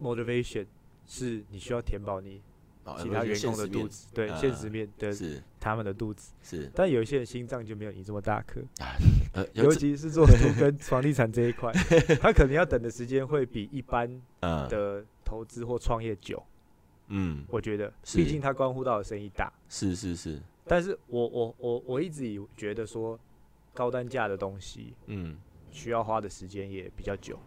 [0.01, 0.65] motivation
[1.05, 2.41] 是你需要填饱你
[2.93, 5.13] 哦其他员工的肚，子，对，现实面的
[5.59, 6.33] 他们的肚子。
[6.41, 8.61] 是但有一些人心脏就没有你这么大颗，
[9.33, 11.71] 呃，尤其是做土跟 房地产这一块，
[12.21, 14.09] 他可能要等的时间会比一般
[14.41, 16.41] 呃 的投资或创业久。
[17.11, 19.51] 嗯，我觉得，毕竟它关乎到的生意大。
[19.67, 23.19] 是是是，但是我我我我一直以觉得说，
[23.73, 25.35] 高单价的东西嗯，
[25.71, 27.39] 需要花的时间也比较久。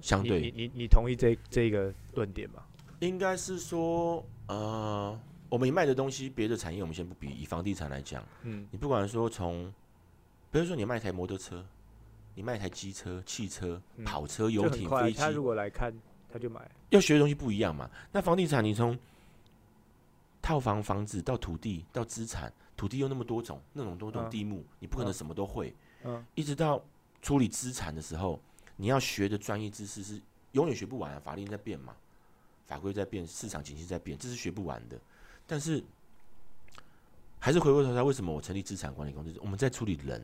[0.00, 2.62] 相对你你你同意这这个论点吗？
[3.00, 9.72] 应该是说，呃，我们卖的东西，别的产业我们先不比，以房地产来讲，嗯，你不管说从，
[10.50, 11.64] 比如说你卖一台摩托车，
[12.34, 15.92] 你卖一台机车、汽车、嗯跑车、就游艇、快，飞机他，如果来看，
[16.32, 16.70] 他就买。
[16.90, 17.90] 要学的东西不一样嘛。
[18.12, 18.98] 那房地产，你从
[20.40, 25.74] 套房、房子到土地到资产，土地又那么多种，那种多种嗯地目，你不可能嗯什么都会。
[26.04, 26.82] 嗯，一直到
[27.20, 28.40] 处理资产的时候，
[28.76, 30.20] 你要学的专业知识是
[30.52, 31.94] 永远学不完啊，法令在变嘛，
[32.66, 34.98] 法规在变，市场景气在变，这是学不完的。
[35.46, 35.82] 但是
[37.38, 39.32] 还是回过头来，为什么我成立资产管理公司？
[39.40, 40.20] 我们在处理人。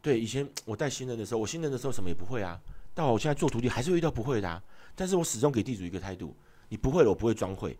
[0.00, 2.58] 对，以前我带新人的时候，我新人的时候什么也不会啊，
[2.94, 4.62] 到我现在做徒弟还是会遇到不会的啊。
[4.96, 6.34] 但是我始终给地主一个态度：
[6.68, 7.76] 你不会了，我不会装会。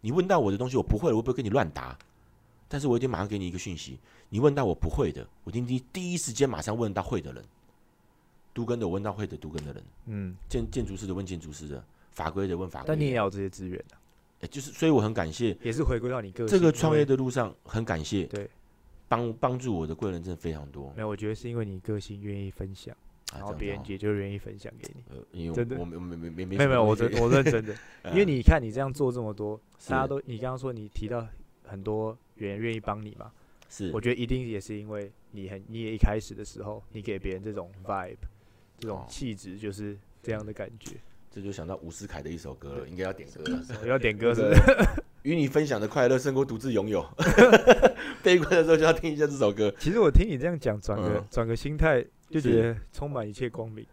[0.00, 1.96] 你问到我的东西我不会了，我不会跟你乱答。
[2.68, 3.98] 但是我一定马上给你一个讯息：
[4.30, 7.44] 你问到我不会的，我一定第第一时间马上问到会的人。
[8.52, 12.86] 都跟的我问到会的都跟的人，嗯，建建筑师的问建筑师的，法规的问法规。
[12.88, 13.98] 但你也要有这些资源啊，
[14.40, 16.58] 诶就是，所以我很感谢也是回归到你个性。
[16.58, 18.48] 这个创业的路上，很感谢对，
[19.08, 20.92] 帮帮助我的贵人真的非常多。
[20.96, 22.94] 没有，我觉得是因为你个性愿意分享，
[23.32, 25.00] 啊然后别人也就愿意分享给你。
[25.02, 27.74] 子哦呃，因为真的我没没没没没没有没有，我真我认真的，
[28.12, 31.26] 因为你你看你这样做这么多，大家都你刚刚说你提到
[31.64, 33.32] 很多人愿意帮你嘛，
[33.68, 38.16] 是我觉得一定也是因为你很你也一开始的时候，你给别人这种 vibe，
[38.78, 40.96] 这种哦气质就是这样的感觉。
[41.34, 43.60] 这就想到伍思凯的一首歌了，应该要点歌了。
[43.88, 45.02] 要点歌是对不是？
[45.22, 47.04] 与你分享的快乐胜过独自拥有。
[48.22, 49.74] 悲观的时候就要听一下这首歌。
[49.80, 53.84] 其实我听你这样讲，转个嗯转个心态，就觉得充满一切光明。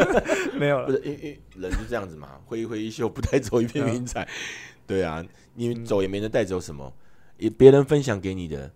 [0.58, 1.18] 没有了，不是，因为
[1.54, 4.28] 因人就这样子嘛，挥一挥衣袖，不带走一片云彩。
[4.86, 5.24] 对啊，
[5.54, 6.92] 你嗯走也没能带走什么，
[7.38, 8.70] 也别人分享给你的，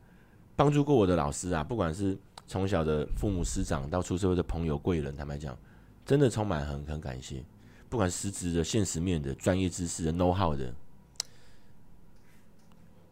[0.55, 5.55] 帮助过我的老师啊，不管是从小的父母师长到出社会的朋友贵人，坦白讲，
[6.07, 7.43] 真的充满很很感谢，
[7.89, 10.75] 不管实质的、现实面的、专业知识的、know how 的，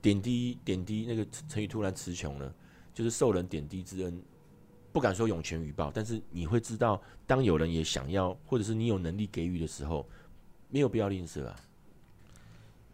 [0.03, 2.55] 点滴点滴，那个成语突然词穷了，
[2.93, 4.23] 就是受人点滴之恩，
[4.93, 10.07] 不敢说涌泉以报，但是你会知道，当有人也想要，或者是你有能力给予的时候，
[10.71, 11.57] 没有必要吝啬啊。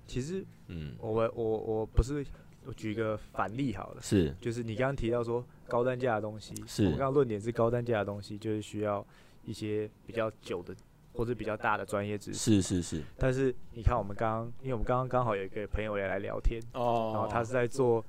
[0.07, 2.25] 其实嗯，我我我不是，
[2.64, 4.35] 我举一个反例好了，是。
[4.40, 6.85] 就是你刚刚提到说高单价的东西，是。
[6.87, 9.07] 我刚刚论点是高单价的东西，就是需要
[9.45, 10.75] 一些比较久的
[11.12, 12.61] 或者比较大的专业知识。
[12.61, 17.11] 是是是，但是你看，我们刚刚，因为我们刚刚刚好有一个朋友也来聊天，哦。
[17.14, 18.05] 然后他是在做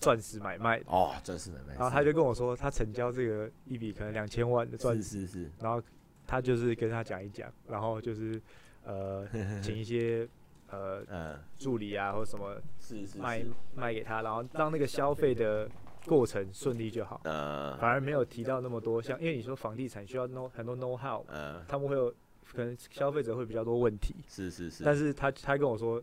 [0.00, 5.82] 钻石买卖，哦，钻石买卖，然后他就跟我说，他成交这个一笔可能两千万的钻石，是是，然后
[6.26, 8.40] 他就是跟他讲一讲，然后就是
[8.84, 9.26] 呃，
[9.62, 10.28] 请一些
[10.70, 13.42] 呃 嗯，助理啊或者什么是是卖
[13.74, 15.68] 卖给他，然后让那个消费的
[16.06, 22.12] 过程顺利就好，呃反而没有提到那么多像，因为你说房地产需要 know 很多 know how，呃，他们会有
[22.52, 26.02] 可能消费者会比较多问题，是是是，但是他他跟我说，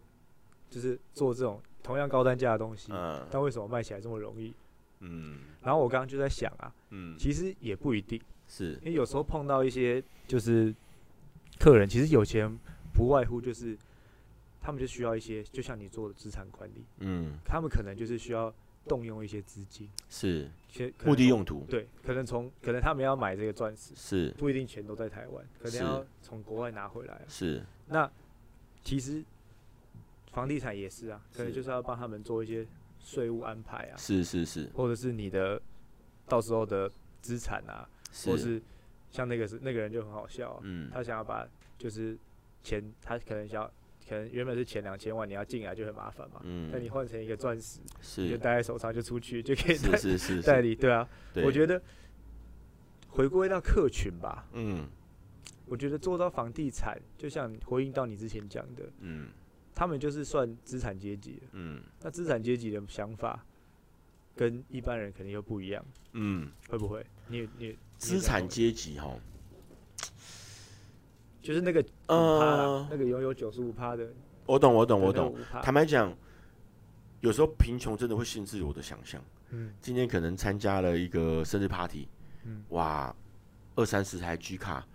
[0.69, 3.25] 就是做这种同样高单价的东西，嗯。
[3.31, 4.53] 但为什么卖起来这么容易？
[4.99, 5.39] 嗯。
[5.61, 8.73] 然后我刚刚就在想啊，嗯，其实也不一定，是。
[8.81, 10.73] 因为有时候碰到一些就是
[11.59, 12.49] 客人，其实有钱
[12.93, 13.77] 不外乎就是
[14.61, 17.37] 他们就需要一些，就像你做的资产管理，嗯。
[17.43, 18.53] 他们可能就是需要
[18.87, 20.49] 动用一些资金，是。
[21.05, 21.65] 目的用途。
[21.69, 24.31] 对，可能从可能他们要买这个钻石，是。
[24.31, 27.25] 不一定钱都在台湾，可能要从国外拿回来啊。
[27.27, 27.63] 是。
[27.87, 28.11] 那
[28.83, 29.23] 其实
[30.31, 32.65] 房地产也是啊，可能就是要帮他们做一些
[32.99, 34.67] 税务安排啊，是是是。
[34.73, 35.61] 或者是你的
[36.27, 36.91] 到时候的
[37.21, 37.87] 资产啊，
[38.25, 38.59] 或是
[39.11, 40.89] 像那个是那个人就很好笑啊、嗯。
[40.91, 42.17] 他想要把就是
[42.63, 43.71] 钱，他可能想要，
[44.07, 46.69] 可能原本是前两千万，你要进来就很麻烦嘛，嗯。
[46.71, 47.79] 那你嗯换成一个钻石，
[48.21, 51.43] 你就戴在手上就出去就可以代是是是，代理，对啊，对。
[51.45, 51.81] 我觉得
[53.09, 54.87] 回归到客群吧，嗯。
[55.65, 59.29] 我觉得做到房地产，就像回应到你之前讲的，嗯。
[59.75, 61.41] 他们就是算资产阶级。
[61.53, 61.81] 嗯。
[62.01, 63.43] 那资产阶级的想法
[64.35, 67.05] 跟一般人肯定又不一样，嗯，会不会？
[67.27, 69.15] 你你资产阶级哈，
[71.43, 74.07] 就是那个五趴啦呃，那个拥有九十五趴的，
[74.45, 75.33] 我懂我懂我懂。
[75.33, 76.15] 的那个5%坦白讲，
[77.19, 79.21] 有时候贫穷真的会限制我的想象。
[79.49, 79.73] 嗯。
[79.81, 82.07] 今天可能参加了一个生日 party，
[82.45, 82.63] 嗯。
[82.69, 83.13] 哇，
[83.75, 84.87] 二三十台 G 卡，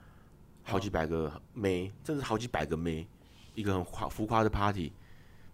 [0.63, 3.07] 好几百个妹，甚至好几百个妹，
[3.55, 4.91] 一个很夸浮夸的 party，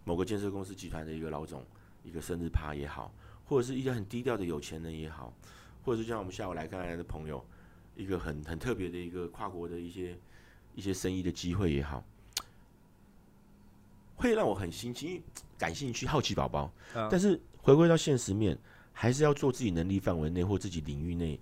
[0.04, 1.66] 某个建设公司集团的一个老总，
[2.04, 3.12] 一个生日趴也好，
[3.44, 5.34] 或者是一个很低调的有钱人也好，
[5.84, 7.44] 或者是像我们下午来看来的朋友，
[7.96, 10.16] 一个很很特别的一个跨国的一些
[10.74, 12.04] 一些生意的机会也好，
[14.16, 15.22] 会让我很新奇、
[15.56, 16.70] 感兴趣、好奇宝宝。
[16.94, 18.58] 啊但是回归到现实面，
[18.92, 21.40] 还是要做自己能力范围内或自己领域内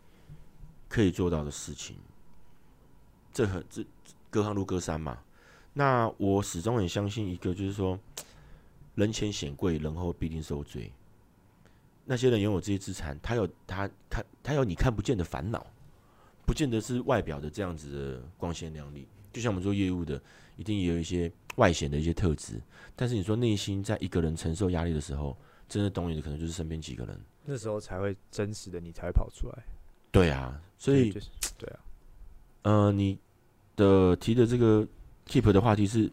[0.88, 1.97] 可以做到的事情。
[3.33, 3.85] 这很这
[4.31, 5.18] 隔行如隔山嘛。
[5.75, 7.99] 那我始终很相信一个，就是说，
[8.95, 10.92] 人前显贵，人后必定受罪。
[12.05, 15.66] 那些人拥有这些资产，他有他看他有你看不见的烦恼，
[16.45, 19.07] 不见得是外表的这样子的光鲜亮丽。
[19.33, 20.21] 就像我们做业务的，
[20.57, 22.61] 一定也有一些外显的一些特质，
[22.95, 25.37] 但是你说内心在一个人承受压力的时候，
[25.68, 27.21] 真的懂你的可能就是身边几个人。
[27.45, 29.64] 那时候才会真实的你才会跑出来，
[30.11, 31.81] 对啊，所以就是对啊，
[32.62, 33.18] 呃，你
[33.75, 34.87] 的提的这个
[35.27, 36.11] keep 的话题是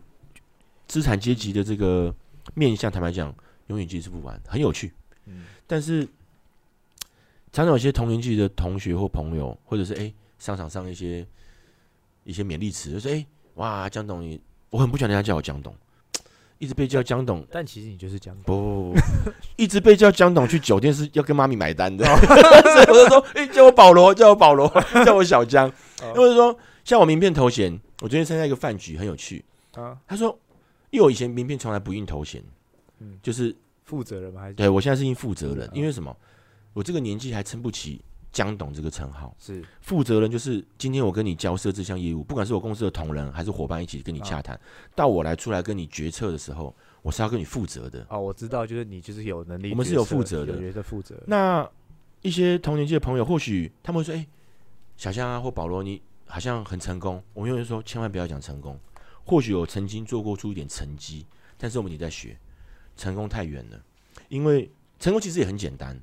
[0.87, 2.13] 资产阶级的这个
[2.55, 3.33] 面向，坦白讲，
[3.67, 4.91] 永远解释不完，很有趣。
[5.25, 6.03] 嗯但是
[7.51, 11.27] 常常有些同年纪的同学或朋友，或者是哎、商场上一些
[12.29, 14.39] 一些勉励词，就是哎、哇，江董你，
[14.69, 15.73] 我很不喜欢人家叫我江董，
[16.59, 24.71] 一直被叫江董，但其实你就是江董，不不不不， 一直被叫江董去酒店是要跟妈咪买单的， 所以我就说，哎、叫我保罗，叫我保罗，
[25.03, 25.67] 叫我小江，
[26.03, 26.13] 哦。
[26.13, 30.37] 或者说像我名片头衔，我昨天参加一个饭局，很有趣，啊，他说，
[30.91, 32.43] 因为我以前名片从来不印头衔，
[32.99, 33.17] 嗯。
[33.23, 34.41] 就是负责人吗？
[34.41, 34.53] 还是？
[34.53, 35.71] 对我现在是印负责人，嗯。
[35.73, 36.15] 因为什么？
[36.73, 37.99] 我这个年纪还撑不起
[38.31, 39.35] 江董这个称号。
[39.39, 44.59] 是负责人就是今天我跟你交涉这项业务，不管是我公司的同仁还是伙伴一起跟你洽谈，
[44.95, 48.05] 到我来出来跟你决策的时候，我是要跟你负责的。
[48.09, 51.67] 哦，我知道，就是你就是有能力，我们是有负责的有角色负责，那
[52.21, 54.27] 一些同年纪的朋友，或许他们会说：“哎、
[54.97, 58.77] 小香啊，或保罗，你好像很成功。”我们永远说，千万不要讲成功。
[59.25, 61.25] 或许我曾经做过出一点成绩，
[61.57, 62.37] 但是我们也在学，
[62.97, 63.81] 成功太远了。
[64.27, 65.99] 因为成功其实也很简单。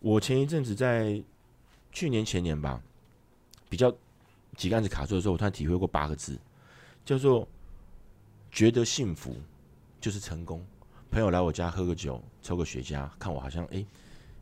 [0.00, 1.22] 我前一阵子在
[1.96, 2.78] 去年前年吧，
[3.70, 3.90] 比较
[4.54, 6.38] 几个案子卡住的时候，我突然体会过八个字，
[7.06, 7.48] 叫做
[8.50, 9.34] 觉得幸福
[9.98, 10.62] 就是成功。
[11.10, 13.82] 朋友来我家喝个酒，抽个雪茄，看我好像哎、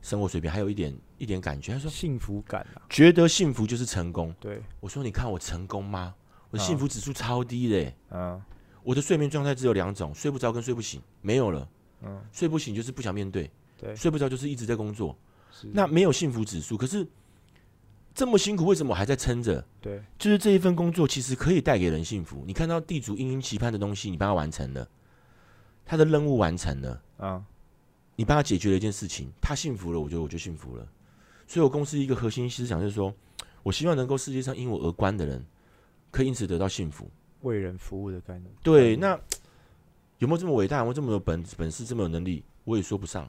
[0.03, 1.73] 生活水平，还有一点一点感觉。
[1.73, 4.35] 他说幸福感啊，觉得幸福就是成功。
[4.41, 6.13] 对，我说你看我成功吗？
[6.51, 8.43] 我的啊幸福指数超低的耶、嗯
[8.83, 11.69] 我的睡眠状态只有两种，睡不着跟睡不醒，没有了。
[12.03, 15.17] 嗯，睡不醒就是不想面对，对，睡不着就是一直在工作。
[15.53, 17.07] 是那没有幸福指数，可是
[18.15, 19.65] 这么辛苦，为什么我还在撑着？
[19.81, 22.45] 对，就是这一份工作其实可以带给人幸福。
[22.47, 24.89] 你看到地主殷殷期盼的东西，你帮他完成了，
[25.85, 27.45] 他的任务完成了，啊
[28.17, 30.87] 你帮他解决了一件事情，他幸福了，我觉得我就幸福了。
[31.49, 33.13] 所以我公司一个核心思想就是说，
[33.65, 35.45] 我希望能够世界上因我而关的人，
[36.13, 37.11] 可以因此得到幸福。
[37.43, 38.45] 为人服务的概念。
[38.63, 39.21] 对，嗯那
[40.19, 40.79] 有没有这么伟大？
[40.79, 42.45] 有没有这么有本本事、这么有能力？
[42.63, 43.29] 我也说不上。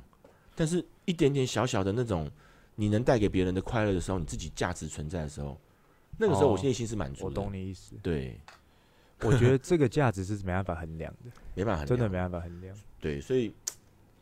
[0.54, 2.30] 但是一点点小小的那种，
[2.76, 5.60] 你能带给别人的快乐的时候，你自己价值存在的时候，
[6.18, 7.26] 那个时候我哦内心是满足的。
[7.26, 8.40] 我懂你意思，对，
[9.22, 12.76] 我觉得这个价值是没办法衡量的，没办法衡量，真的没办法衡量。
[13.00, 13.54] 对，所以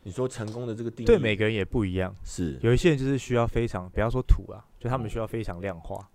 [0.02, 2.58] 你说成功的这个定义，对每个人也不一样，是。
[2.62, 6.08] 有一些人就是需要非常，不要说土啊，就他们嗯需要非常量化，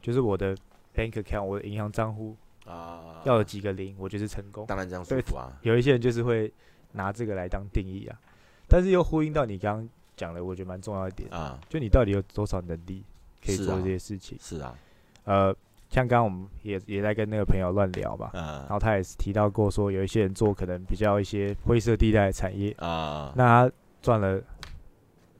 [0.00, 0.56] 就是我的
[0.94, 4.66] bank account，我的银行账户啊，要有几个零，我就是成功。
[4.66, 6.52] 当然这样舒对服啊，有一些人就是会
[6.92, 8.18] 拿这个来当定义啊，
[8.68, 13.02] 但是又呼应到你刚刚讲了，我觉得蛮重要一点，啊，就你到底有多少能力
[13.44, 14.38] 可以做这些事情。
[14.40, 14.74] 是啊，
[15.24, 15.54] 呃，
[15.90, 24.40] 像刚刚我们也也在跟那个朋友乱聊嘛，然啊后他也是提到过说，有一些人做可能比较一些灰色地带的产业，啊，那他赚了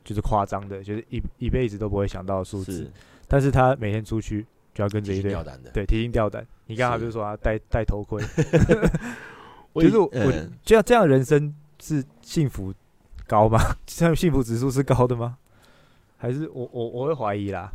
[0.04, 2.84] 就是夸张的，就是一一辈子都不会想到的数字。
[2.84, 2.90] 是，
[3.26, 5.34] 但是他每天出去就要跟着一堆。
[5.72, 6.46] 对提心吊胆。
[6.66, 8.22] 你刚才是不是说他戴 戴头盔？
[9.74, 12.72] 就是我嗯这样这样人生是幸福
[13.26, 13.76] 高吗？
[13.86, 15.38] 这样幸福指数是高的吗？
[16.16, 17.72] 还是我我我会怀疑啦，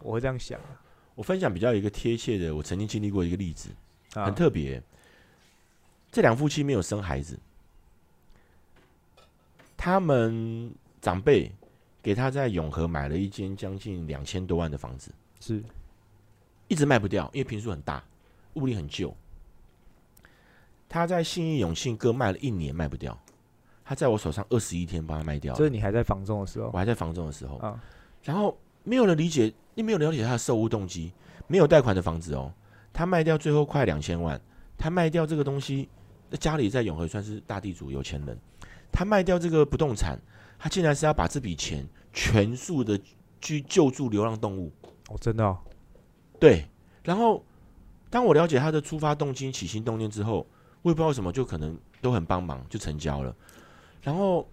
[0.00, 0.80] 我会这样想啊
[1.14, 3.70] 我分享比较一个贴切的，我曾经经历过一个例子，
[4.14, 4.82] 啊，很特别。
[6.10, 7.38] 这两夫妻没有生孩子，
[9.76, 11.52] 他们长辈
[12.02, 15.62] 给他在永和买了一间将近两千多万的房子，是
[16.68, 18.02] 一直卖不掉，因为平数很大，
[18.54, 19.14] 屋里很旧。
[20.88, 23.20] 他在信义、永庆各卖了一年卖不掉，
[23.84, 25.58] 他在我手上二十一天帮他卖掉了。
[25.58, 26.70] 这是你还在房中的时候？
[26.72, 27.78] 我还在房中的时候，啊，
[28.22, 31.12] 然后没有人理解，你没有了解他的售屋动机，
[31.46, 32.52] 没有贷款的房子哦，
[32.92, 34.40] 他卖掉最后快两千万，
[34.78, 35.88] 他卖掉这个东西，
[36.30, 38.38] 那家里在永和算是大地主有钱人，
[38.90, 40.18] 他卖掉这个不动产，
[40.58, 42.98] 他竟然是要把这笔钱全数的
[43.40, 44.72] 去救助流浪动物，
[45.10, 45.58] 哦，真的哦，
[46.40, 46.66] 对，
[47.02, 47.44] 然后
[48.08, 50.46] 当我了解他的出发动机、起心动念之后，
[50.80, 53.34] 我也不知道为什么，就可能都很帮忙，就成交了。
[54.04, 54.46] 然后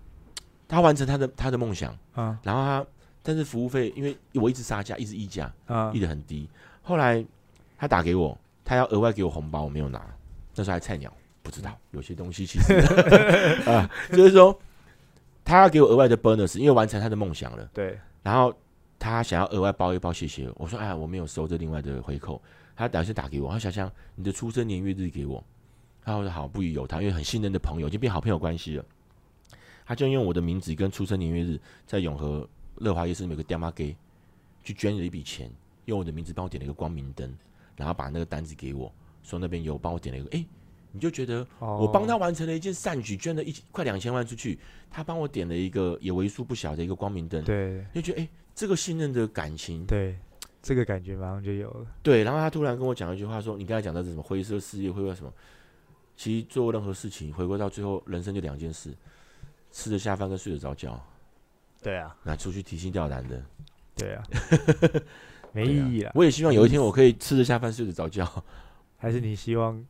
[0.67, 2.85] 他完成他的他的梦想，啊然后他
[3.21, 6.49] 但是服务费，因为我一直杀价，一直议价，啊议的很低。
[6.81, 7.23] 后来
[7.77, 8.35] 他打给我，
[8.65, 10.03] 他要额外给我红包，我没有拿，
[10.55, 12.73] 那时候还菜鸟，不知道有些东西其实
[13.69, 14.57] 啊，就是说
[15.45, 17.69] 他要给我额外的 bonus，因为完成他的梦想了。
[17.73, 18.51] 对，然后
[18.97, 20.49] 他想要额外包一包，谢谢。
[20.55, 22.41] 我说，哎呀，我没有收这另外的回扣。
[22.75, 25.43] 他打算打给我，他想想你的出生年月日给我。
[26.03, 28.85] 然后我说好，不疑有他，因为很信任的朋友，已经变好朋友关系了。
[29.85, 33.95] 他就用我的名字跟出生年月日，在永和乐华夜市有个爹妈给
[34.63, 35.51] 去捐了一笔钱，
[35.85, 37.33] 用我的名字帮我点了一个光明灯，
[37.75, 40.45] 然后把那个单子给我，说那边有帮我点了一个，哎，
[40.91, 44.57] 你就觉得哦我帮他完成了一件善举，捐了一快两千万出去，
[44.89, 50.15] 他帮我点了一个也为数不小的一个光明灯，对就觉得哎、诶这个信任的感情，对，
[50.61, 51.87] 这个感觉马上就有了。
[52.03, 52.23] 对。
[52.23, 55.33] 然后他突然跟我讲一句话说：“你刚才讲的是什么灰色事业，灰色什么？
[56.17, 58.93] 其实做任何事情，回归到最后，人生就两件事：
[59.71, 60.99] 吃得下饭跟睡得着觉。
[61.81, 63.43] 对啊，那出去提心吊胆的，
[63.95, 64.23] 对啊，
[65.51, 66.11] 没意义啦。
[66.13, 68.43] 我也希望有一天我可以吃得下饭，睡得着觉。
[68.97, 69.83] 还是你希望，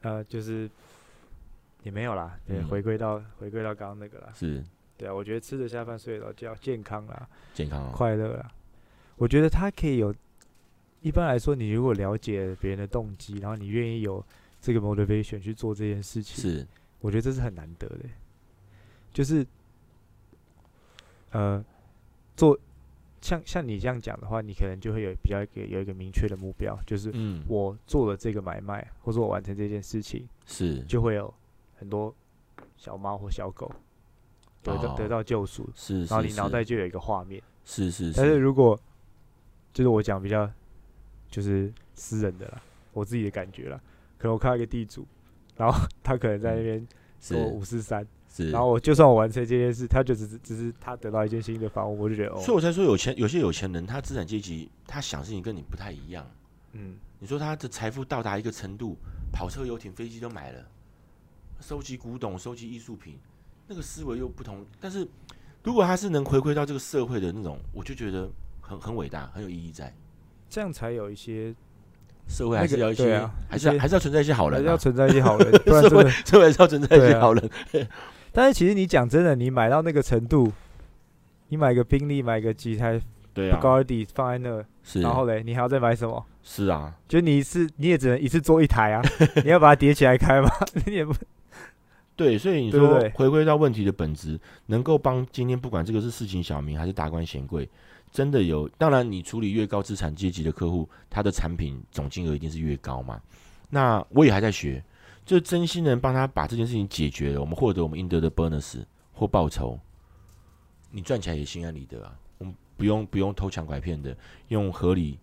[0.00, 0.68] 呃，就是
[1.84, 4.32] 也没有啦，对，嗯回归到回归到刚刚那个啦。
[4.34, 4.64] 是
[4.98, 8.50] 对啊，我觉得吃得下饭，睡得着觉，健康啦，健康哦，快乐啦。
[9.14, 10.12] 我觉得他可以有，
[11.02, 14.24] 一般来说，你如果了解别人的动机，然后你愿意有
[14.60, 16.66] 这个 motivation 去做这件事情，是
[16.98, 18.00] 我觉得这是很难得的。
[19.16, 19.46] 就是，
[21.30, 21.64] 呃，
[22.36, 22.58] 做
[23.22, 27.42] 像像你这样讲的话，你可能就会有比较一个有一个明确的目标，就是嗯。
[27.48, 30.82] 我做了这个买卖，或者我完成这件事情，是。
[30.82, 31.32] 就会有
[31.78, 32.14] 很多
[32.76, 33.72] 小猫或小狗
[34.62, 37.42] 得到、哦得到救赎，是，然后你脑袋就有一个画面。
[37.64, 38.12] 是是。
[38.14, 38.38] 但是是。
[38.38, 38.78] 如果
[39.72, 40.46] 就是我讲比较
[41.30, 42.60] 就是私人的啦，
[42.92, 43.80] 我自己的感觉啦，
[44.18, 45.06] 可能我看到一个地主，
[45.56, 46.86] 然后 他可能在那边
[47.30, 47.54] 跟我是。
[47.56, 48.08] 五四三，是，
[48.50, 56.26] 然后我就算我完成这件事，他就只是只是他得到一间新的房屋，我就觉得哦，所以我才说有钱有些有钱人，他资产阶级他想事情跟你不太一样。
[56.72, 58.96] 嗯，你说他的财富到达一个程度，
[59.32, 60.62] 跑车、游艇、飞机都买了，
[61.60, 63.18] 收集古董、收集艺术品，
[63.66, 64.64] 那个思维又不同。
[64.78, 65.06] 但是
[65.62, 68.28] 如果他是能回馈到这个社会的那种，我就觉得
[68.60, 69.92] 很很伟大，很有意义在。
[70.50, 71.54] 这样才有一些，
[72.28, 76.10] 社会还是要一些，还是还是要存在一些好人、啊，还是要存在一些好人，社会。
[76.10, 77.50] 社会还是要存在一些好人。
[78.36, 80.52] 但是其实你讲真的，你买到那个程度，
[81.48, 83.00] 你买个宾利，买个几台
[83.32, 86.22] 对啊，高尔迪放在那，是，然后嘞，你还要再买什么？
[86.42, 89.02] 是啊，就你一次你也只能一次做一台啊，
[89.42, 90.50] 你要把它叠起来开吗？
[90.84, 91.14] 你也不
[92.14, 97.66] 对，所以你说对不对回归到问题的本质，能够帮今天不管这个是市井小民还是达官显贵，
[98.10, 98.68] 真的有。
[98.76, 103.18] 当然，你处理越高资产阶级的客户，他的产品总金额一定是越高嘛。
[103.70, 104.84] 那我也还在学，
[105.26, 109.78] 就真心能帮他把这件事情解决了，我们获得我们应得的 bonus 或报酬，
[110.92, 112.16] 你赚起来也心安理得啊。
[112.38, 114.16] 我们不用不用偷抢拐骗的，
[114.48, 115.18] 用合理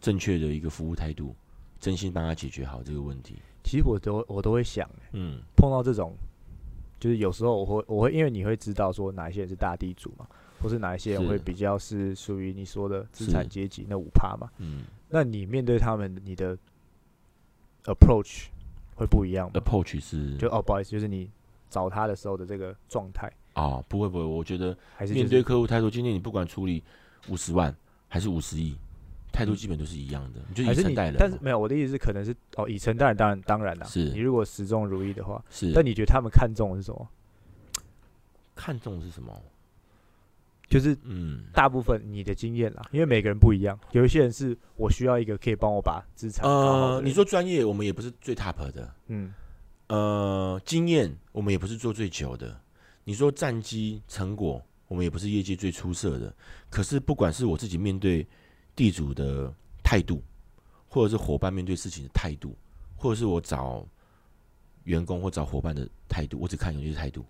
[0.00, 1.36] 正确的一个服务态度，
[1.78, 3.36] 真心帮他解决好这个问题。
[3.62, 6.16] 其实我都我都会想，嗯，碰到这种，
[6.98, 10.26] 就是有时候我会我会因为你会知道说哪一些人是大地主嘛，
[10.62, 16.56] 或是哪一些人会比较是属于你说的资产阶级那五趴嘛，嗯那你面对他们，你的
[17.84, 18.46] approach
[18.98, 21.30] 会不一样吗？，approach 是就哦，不好意思，就是你
[21.70, 26.82] 找他的时候的这个状态，啊，不会不会，我觉得还是、就面、对客户态度，今天你不管处理
[27.28, 27.74] 五十万
[28.08, 28.76] 还是五十亿，
[29.32, 31.16] 态度基本都是一样的，你就以还是你诚待人。
[31.16, 37.08] 但是没有，我的意思是可能是哦，以诚待人，当然当然啦，是你如果始终如一的话，是，但你觉得他们看重的是什么？
[38.56, 39.32] 看重的是什么？
[40.68, 49.32] 就是嗯，大部分你的经验啦，因为每个人不一样，有一些人是我需要一个可以帮我把资产呃，你说专业，我们也不是最 top 的，嗯
[49.88, 52.60] 呃，经验我们也不是做最久的。
[53.04, 56.34] 你说战绩成果，我们也不是业界最出色的。
[56.68, 58.26] 可是不管是我自己面对
[58.76, 59.50] 地主的
[59.82, 60.22] 态度，
[60.86, 62.54] 或者是伙伴面对事情的态度，
[62.94, 63.88] 或者是我找
[64.84, 67.24] 员工或找伙伴的态度，我只看有些态度。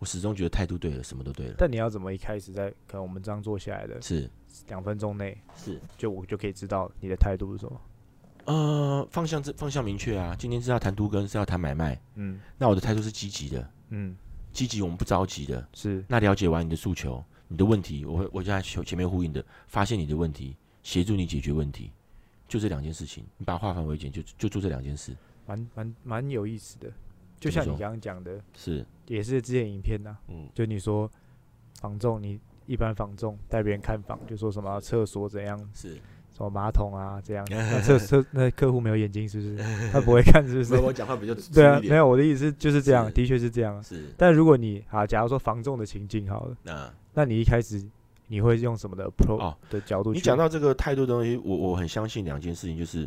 [0.00, 1.54] 我始终觉得态度对了，什么都对了。
[1.58, 4.28] 但你要怎么一开始在可能我们这样做下来的是
[4.66, 7.80] 两分钟内，是，就我就可以知道你的态度是什么？
[8.46, 10.34] 呃，方向这方向明确啊。
[10.38, 14.16] 今天是要谈都跟，是要谈买卖，嗯那我的态度是积极的，嗯，
[14.52, 15.68] 积极我们不着急的。
[15.74, 21.92] 是那了解完你的诉求、你的问题，我会我就在前前面呼应的，发现你的问题，协助你解决问题，
[22.48, 25.14] 就这两件事情，你把它化繁为简，就就做这两件事。
[25.46, 26.90] 蛮蛮蛮有意思的。
[27.38, 31.10] 就像你刚刚讲的，是，也是之前影片呐、嗯，就你说
[31.80, 35.98] 房仲，你一般房仲带别人看房，就说什么厕所怎样，是。
[36.32, 39.56] 什么马桶啊这样， 那厕厕那客户没有眼睛是不是？
[39.92, 40.76] 他不会看是不是？
[40.76, 43.82] 我讲话比较对啊，没有，我的意思就是这样，的确是这样啊。
[43.82, 47.84] 是但如果你啊，假如说房仲的情境好了，那那你一开始
[48.28, 50.18] 你会用什么的 pro 哦的角度去？
[50.20, 53.06] 你讲到这个态度的东西，我我很相信两件事情，就是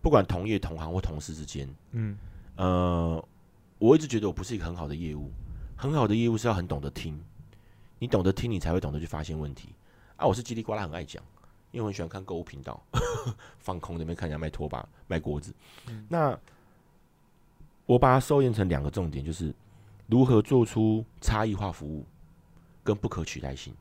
[0.00, 2.16] 不管同业、同行或同事之间，嗯
[2.56, 3.22] 呃，
[3.78, 5.30] 我一直觉得我不是一个很好的业务，
[5.76, 7.18] 很好的业务是要很懂得听，
[7.98, 9.74] 你懂得听，你才会懂得去发现问题。
[10.16, 11.22] 啊，我是叽里呱啦很爱讲，
[11.70, 12.82] 因为我很喜欢看购物频道，
[13.58, 15.54] 放空那边看人家卖拖把、卖锅子。
[15.88, 16.38] 嗯那
[17.86, 19.54] 我把它收敛成两个重点，就是
[20.08, 22.04] 如何做出差异化服务
[22.82, 23.72] 跟不可取代性。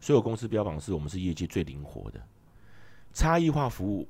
[0.00, 2.20] 所有公司标榜是我们是业界最灵活的
[3.12, 4.08] 差异化服务，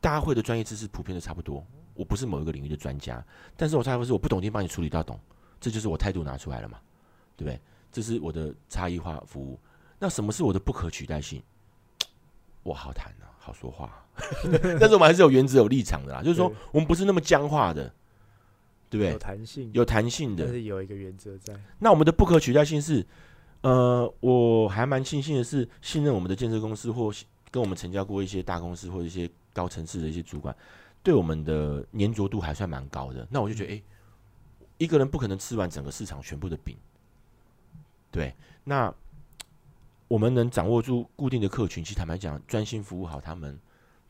[0.00, 1.66] 大家会的专业知识普遍都差不多。
[1.94, 3.24] 我不是某一个领域的专家，
[3.56, 5.18] 但是我差异化是我不懂，一定帮你处理到懂，
[5.60, 6.78] 这就是我态度拿出来了嘛，
[7.36, 7.60] 对不对？
[7.92, 9.58] 这是我的差异化服务。
[9.98, 11.42] 那什么是我的不可取代性？
[12.62, 14.04] 我好谈啊，好说话，
[14.78, 16.22] 但是我们还是有原则、有立场的啦。
[16.22, 17.92] 就是说，我们不是那么僵化的，
[18.88, 19.18] 对不对有？
[19.18, 20.52] 弹性，有弹性的但。
[20.52, 21.54] 是有一个原则在。
[21.78, 23.04] 那我们的不可取代性是，
[23.62, 27.12] 呃，我还蛮庆幸的是，信任我们的建设公司或
[27.50, 30.54] 跟我们成交过一些大公司或者一些高层次的一些主管，
[31.02, 33.26] 对我们的粘着度还算蛮高的。
[33.30, 33.82] 那我就觉得，诶，
[34.78, 36.76] 一个人不可能吃完整个市场全部的饼，
[38.10, 38.34] 对，
[38.64, 38.92] 那
[40.08, 43.58] 我们能掌握住固定的客群，其实坦白讲，专心服务好他们，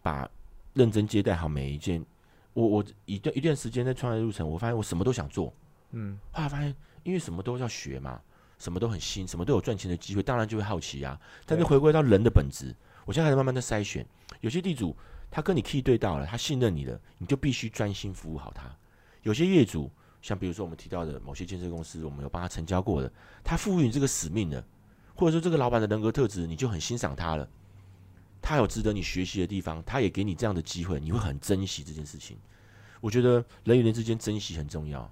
[0.03, 0.29] 把
[0.75, 2.05] 认真接待好每一件。
[2.53, 5.53] 我我一段一段时间在创业路程，我发现我什么都想做，
[5.93, 6.75] 嗯，后来发现，
[7.05, 8.21] 因为什么都要学嘛，
[8.59, 11.21] 什么都很新，什么都有赚钱的机会，当然就会好奇啊。
[11.47, 12.75] 但是回归到人的本质，
[13.05, 14.05] 我现在开始慢慢的筛选。
[14.41, 14.97] 有些地主
[15.31, 18.75] 他跟你 key 对到了，他信任你了，你就必须专心服务好他。
[19.23, 23.13] 有些业主，像比如说我们提到的某些建设公司，我们有帮他成交过的，
[23.45, 24.65] 他赋予你这个使命的，
[25.15, 27.49] 或者说这个老板的人格特质，你就很欣赏他了。
[28.43, 32.39] 他有值得你学习的地方，他也给你这样的机会，你会很珍惜这件事情。
[33.01, 35.11] 我觉得人与人之间珍惜很重要，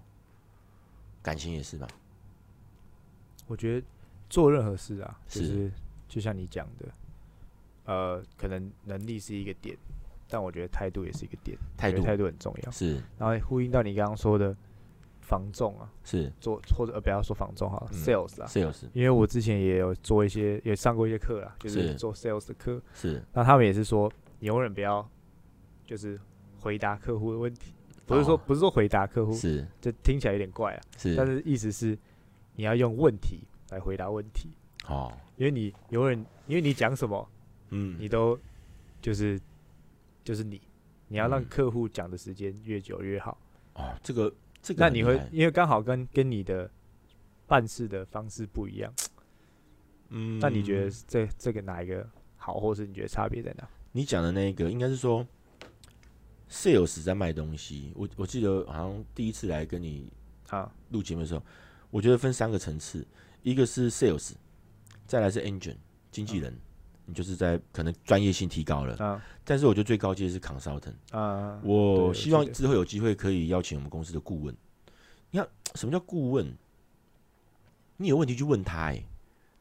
[1.22, 1.86] 感情也是吧。
[3.46, 3.86] 我觉得
[4.30, 5.72] 做任何事啊，就是是
[6.08, 6.94] 就像你讲的，
[7.84, 9.76] 呃，可能能力是一个点，
[10.28, 12.02] 但我觉得态度也是一个点，态度。
[12.02, 12.70] 态度很重要。
[12.70, 13.02] 是。
[13.18, 14.54] 然后呼应到你刚刚说的，
[15.20, 16.30] 防重啊，是。
[16.40, 17.98] 做或者呃不要说防重好了、嗯。
[17.98, 18.84] s a l e s 啊，sales。
[18.92, 21.94] 因为我之前也有做一些，也上过一些课啦，就是是。
[21.94, 22.80] 做 sales 的课。
[22.94, 23.22] 是。
[23.32, 25.08] 那他们也是说，你永远不要
[25.86, 26.20] 就是
[26.60, 27.72] 回答客户的问题，
[28.06, 28.40] 不是说、哦。
[28.46, 29.66] 不是说回答客户，是。
[29.80, 30.80] 这听起来有点怪啊。
[30.96, 31.16] 是。
[31.16, 31.98] 但是是意思是
[32.54, 34.50] 你要用问题来回答问题，
[34.88, 37.28] 哦，因为你永远因为你讲什么，
[37.70, 38.38] 嗯，你都
[39.00, 39.38] 就是
[40.28, 40.60] 就是你，
[41.06, 43.40] 你要让嗯客户讲的时间越久越好。
[43.76, 46.70] 哦，这个这个那你会因为刚好跟跟你的
[47.46, 48.92] 办事的方式不一样，
[50.10, 52.06] 嗯，那你觉得这这个哪一个
[52.36, 53.66] 好，或是你觉得差别在哪？
[53.92, 55.26] 你讲的那个应该是说
[56.50, 57.90] ，sales 在卖东西。
[57.96, 60.12] 我我记得好像第一次来跟你
[60.50, 61.42] 啊，录节目的时候，
[61.88, 63.02] 我觉得分三个层次，
[63.42, 64.34] 一个是 sales，
[65.06, 65.78] 再来是 engine
[66.10, 66.54] 经纪人，
[67.08, 68.94] 你就是在可能专业性提高了。
[68.96, 70.92] 啊但是我觉得最高阶是 consultant。
[71.10, 74.54] 啊，我希望之后有机会可以邀请我们公司的顾问。
[75.30, 76.54] 你看什么叫顾问？
[77.96, 79.04] 你有问题去问他、欸，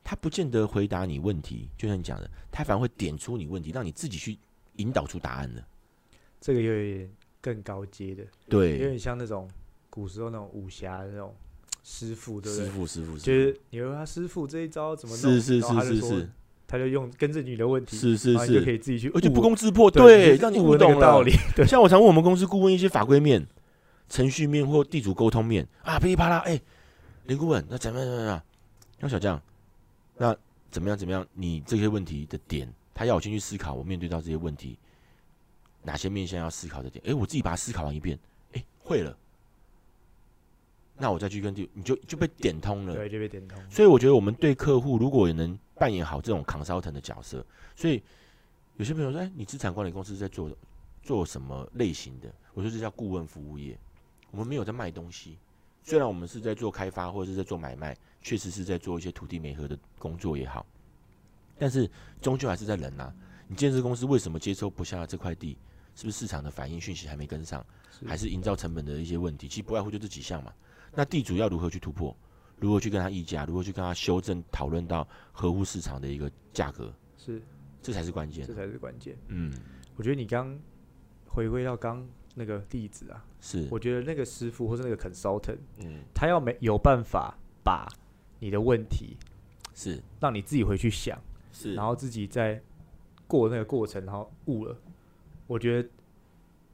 [0.03, 4.37] 他不见得回答你问题，就像你讲的，他反而会点出你问题，让你自己去
[4.75, 5.65] 引导出答案的。
[6.39, 7.09] 这个有点
[7.41, 9.49] 更高阶的，对有，点像那种
[9.89, 11.33] 古时候那种武侠的那种
[11.81, 12.65] 师傅，对不对？
[12.65, 16.29] 师傅，师傅，师就是你问他师傅这一招怎么弄，是是然后他就是是，
[16.68, 21.32] 他就用跟着你的问题，是是然后你就可是，以自己去，而且不攻自破，对让你悟懂了道理。
[21.55, 23.47] 对，像我常问我们公司顾问一些法规面、
[24.09, 26.59] 程序面或地主沟通面啊，噼里啪啦，哎、
[27.24, 28.41] 林顾问，那怎么样怎么样？
[28.99, 29.41] 那小将，
[30.18, 30.36] 那
[30.70, 31.26] 怎么样怎么样？
[31.34, 34.78] 你这些问题的点，他要我先去思考，我面对到这些问题，
[35.84, 37.01] 哪些面向要思考的点？
[37.07, 38.20] 哎、我自己把它思考完一遍，
[38.53, 39.15] 哎、会了，
[40.97, 42.95] 那我再去跟地，你就就被点通了。
[42.95, 43.57] 对，就被点通。
[43.69, 47.45] 所以我觉得我们对客户如果也能扮演好这种 consultant 的角色，
[47.75, 48.01] 所以
[48.77, 50.49] 有些朋友说：“哎，你资产管理公司在做
[51.03, 53.77] 做什么类型的？”我说这叫顾问服务业，
[54.31, 55.37] 我们没有在卖东西。
[55.83, 60.65] 虽然我们是在做开发或者是在做买卖，确实是在做一些土地媒合的工作也好，
[61.57, 61.89] 但是
[62.21, 63.13] 终究还是在人呐、
[63.47, 65.57] 你建设公司为什么接收不下这块地？
[65.95, 67.65] 是不是市场的反应讯息还没跟上，
[68.05, 69.47] 还是营造成本的一些问题？
[69.47, 70.53] 其实不外乎就这几项嘛。
[70.97, 72.17] 那地主要如何去突破？
[72.57, 73.45] 如何去跟他议价？
[73.45, 76.91] 如何去跟他修正、讨论到合乎市场的一个价格？
[77.15, 77.39] 是，
[77.83, 78.53] 这才是关键这。
[78.55, 79.15] 才是关键。
[79.27, 79.53] 嗯，
[79.95, 80.59] 我觉得你刚
[81.27, 87.87] 回归到刚那个例子啊，是，我觉得那个师傅或是那个 consultant，嗯，他要没有办法把
[88.39, 89.17] 你的问题
[89.75, 91.21] 是让你自己回去想，
[91.51, 92.59] 是，然后自己在
[93.27, 94.75] 过那个过程，然后悟了。
[95.45, 95.87] 我觉得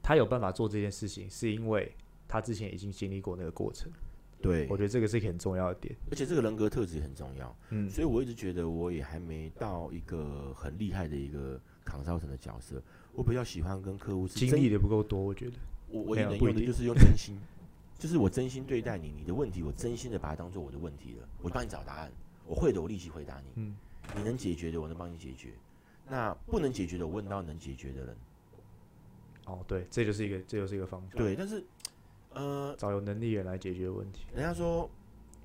[0.02, 1.94] 他有办法做这件事情，是因为
[2.26, 3.92] 他之前已经经历过那个过程。
[4.44, 5.96] 对我，觉得这个是一个很重要的点。
[6.10, 7.56] 而且这个人格特质也很重要。
[7.70, 12.82] 嗯，所以我一直觉得我也还没到一个很厉害的一个扛烧成的角色。
[13.12, 15.52] 我比较喜欢跟客户经历的不够多，我觉得。
[15.88, 17.38] 我我也能用的就是用真心，
[17.98, 22.10] 就是我真心对待你，你的问题我真心的把它当做我的问题了，我帮你找答案，
[22.46, 23.76] 我会的我立即回答你，嗯，
[24.16, 25.50] 你能解决的我能帮你解决，
[26.08, 28.16] 那不能解决的我问到能解决的人，
[29.44, 31.62] 哦，对，这就是一个，这就是一个方法。，对，但是
[32.34, 34.26] 呃，找有能力的人来解决问题。
[34.34, 34.90] 人家说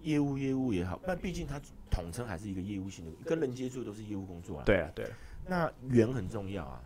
[0.01, 1.59] 业务业务也好，但毕竟它
[1.89, 5.11] 统称还是一个业务性的，跟人接触都是业务工作啊，对啊，对啊，
[5.47, 6.81] 那缘很重要啊。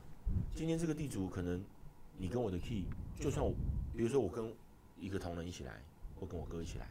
[0.56, 1.64] 今天这个地主可能
[2.18, 2.86] 你跟我的 key，
[3.20, 3.54] 就算我，
[3.96, 4.52] 比如说我跟
[5.00, 5.82] 一个同仁一起来，
[6.20, 6.90] 我跟我哥一起来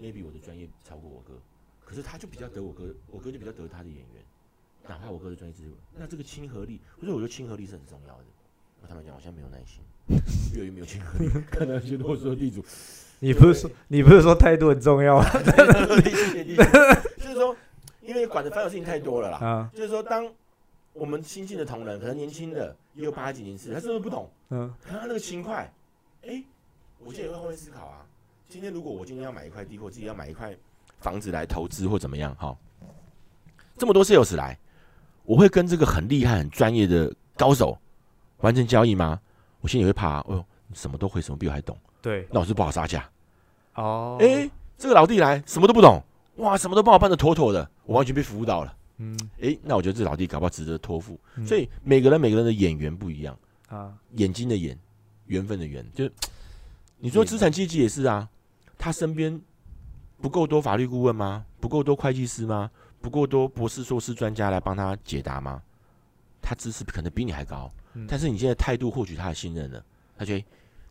[0.00, 1.34] ，maybe 我的专业超过我哥，
[1.84, 4.24] 可是他就比较得我哥，我哥就比较得他的演员，
[4.88, 8.24] 哪怕我哥的专业知识，那这个亲和力，所以我觉得亲和力是很重要的。
[8.80, 12.64] 我坦白讲，我现在没有耐心，越来越没有亲和力，可能觉得我说地主，
[13.20, 15.28] 你不是说你不是说态度很重要吗？
[17.18, 17.56] 就是说，
[18.00, 20.30] 因为管的烦恼事情太多了啦，就是说当。
[20.94, 24.28] 我们新进的同仁，可能年轻的也有八几年次，他是不是不懂？
[24.50, 25.72] 嗯，他那个轻快，
[26.26, 26.44] 哎、
[26.98, 28.04] 我现在也会换位思考啊。
[28.46, 30.54] 今天如果我今天要买一块地，或自己要买一块
[31.00, 32.54] 房子来投资或怎么样，哈，
[33.78, 34.58] 这么多 sales 来，
[35.24, 37.78] 我会跟这个很厉害、很专业的高手
[38.40, 39.18] 完成交易吗？
[39.62, 43.08] 我心里会怕、啊，哦呦，你什么都会，什么比我还懂，对，那我是不好杀价。
[43.74, 46.02] 哦，哎、这个老弟来，什么都不懂，
[46.36, 48.76] 哇，什么都帮我办的妥妥的，我完全被服务到了。
[48.98, 51.18] 嗯，哎、那我觉得这老弟搞不好值得托付。
[51.36, 53.34] 嗯所以每个人每个人的眼缘不一样。
[53.68, 54.78] 啊，眼睛的眼，
[55.26, 56.06] 缘分的缘，就
[56.98, 58.28] 你说资产阶级也是啊，
[58.76, 59.40] 他身边
[60.20, 61.46] 不够多法律顾问吗？
[61.58, 62.70] 不够多会计师吗？
[63.00, 65.62] 不够多博士、硕士专家来帮他解答吗？
[66.42, 68.06] 他知识可能比你还高，嗯。
[68.08, 69.84] 但是你现在态度获取他的信任了，
[70.16, 70.44] 他觉得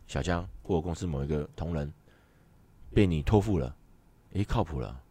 [0.06, 1.92] 小江或者公司某一个同仁
[2.94, 3.74] 被你托付了，
[4.32, 5.02] 诶，靠谱了，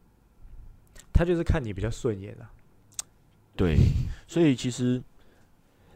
[1.14, 2.52] 他就是看你比较顺眼啊。
[3.56, 3.78] 对，
[4.28, 5.02] 所以其实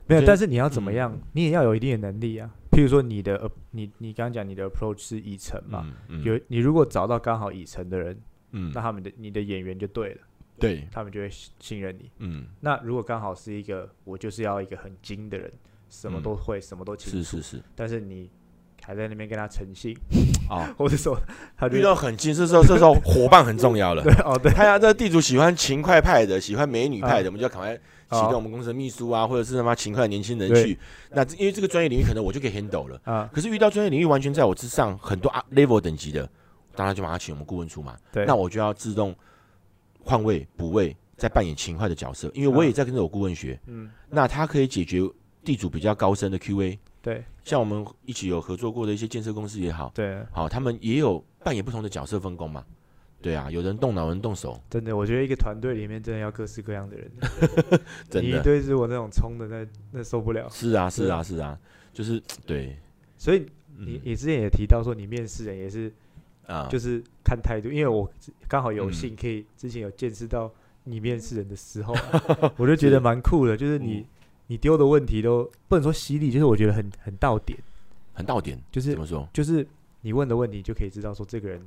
[0.07, 0.93] 没有，但是你要怎么嗯。
[0.93, 5.91] 样，你也要有一定的能力啊，譬如说你的呃你你刚刚讲你的 approach 是以诚嘛，
[6.23, 8.21] 有你如果找到刚好以诚的人，
[8.51, 8.71] 嗯。
[8.73, 10.21] 那他们的你的演员就对了，
[10.59, 12.11] 对，他们就会信信任你。
[12.17, 12.45] 嗯。
[12.59, 15.51] 那如果刚好是一个我就是要一个很精的人，
[16.01, 16.21] 什么嗯。
[16.21, 17.63] 都会，什么都清楚，是是是。
[17.75, 18.29] 但是你
[18.83, 19.97] 还在那边跟他诚信，
[20.49, 21.17] 啊， 或者说
[21.57, 24.03] 他遇到很近，这时候这时候伙伴很重要了。
[24.05, 24.51] 对哦对。
[24.51, 27.29] 他要这个地主喜欢勤快派的，喜欢美女派的，啊。
[27.29, 30.77] 我们就要赶快启啊动我们公司的秘书啊，或者是他妈勤快的年轻人去。
[31.11, 33.01] 那因为这个专业领域可能我就可以 handle 了。
[33.05, 33.29] 啊。
[33.33, 36.29] 可是遇到专业领域完全在我之上很多啊 level 等级的，
[36.75, 37.95] 当然就马上请我们顾问出马。
[38.11, 39.15] 对，那我就要自动
[40.03, 43.59] 换位补位，再扮演勤快的角色，因为我也在跟着我顾问学。
[43.65, 43.89] 嗯。
[44.11, 45.01] 那他可以解决
[45.45, 47.23] 地主比较高深的 QA，对。
[47.43, 52.65] 像我们一起有合作过的一些建设公司也好，对，好，他们也有扮演不同的角色分工嘛。
[53.21, 57.11] 对啊，有人动脑，有人动手，真的，我觉得一个团队里面真的要各式各样的人，
[58.21, 60.47] 你一堆是我那种冲的，那那受不了。
[60.49, 61.57] 是啊，是啊，是啊，
[61.93, 62.75] 就是 对，
[63.17, 63.45] 所以
[63.77, 64.01] 你嗯。
[64.03, 65.91] 你之前也提到说，你面试人也是
[66.45, 68.07] 啊，就是看态度，因为我
[68.47, 68.93] 刚好有嗯。
[68.93, 70.51] 幸可以之前有见识到
[70.83, 74.05] 你面试人的时候啊， 我就觉得蛮酷的，就是你嗯
[74.47, 77.57] 你丢的问题都不能说犀利，就是我觉得很很到点，
[78.13, 79.27] 很到点，就是怎么说？
[79.33, 79.67] 就是
[80.01, 81.59] 你问的问题就可以知道说这个人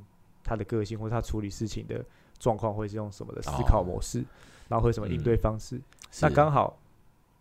[0.45, 2.05] 他的个性或者他处理事情的
[2.39, 4.25] 状况会是用什么的思考哦模式，
[4.69, 5.81] 然后会什么应嗯对方式。
[6.21, 6.79] 那刚好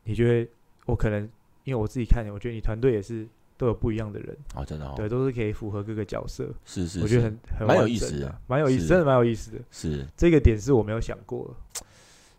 [0.04, 0.52] 你觉得
[0.86, 1.24] 我可能
[1.64, 3.28] 因为我自己看，我觉得你团队也是
[3.58, 9.60] 都有不一样的人，哦，真的哦，对，都是可以符合各个角色，是是，我觉得是很很蛮有意思的蛮有意思，真的蛮有意思的。
[9.70, 10.08] 是。
[10.16, 11.84] 这个点是我没有想过的。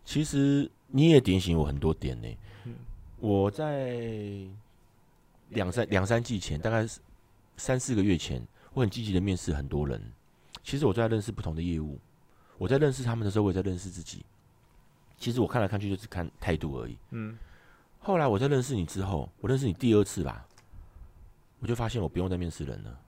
[0.05, 2.29] 其实你也点醒我很多点呢。
[2.65, 2.75] 嗯
[3.21, 4.41] 我在
[5.51, 7.01] 两三两三季前，大概是
[7.57, 10.01] 三四个月前，我很积极的面试很多人。
[10.63, 11.99] 其实我在认识不同的业务，
[12.59, 14.25] 我在认识他们的时候，我也在认识自己。
[15.19, 16.97] 其实我看来看去就是看态度而已。
[17.11, 17.37] 嗯
[17.99, 20.47] 后来我在认识你之后，我认识你第二次吧，
[21.59, 23.01] 我就发现我不用再面试人了，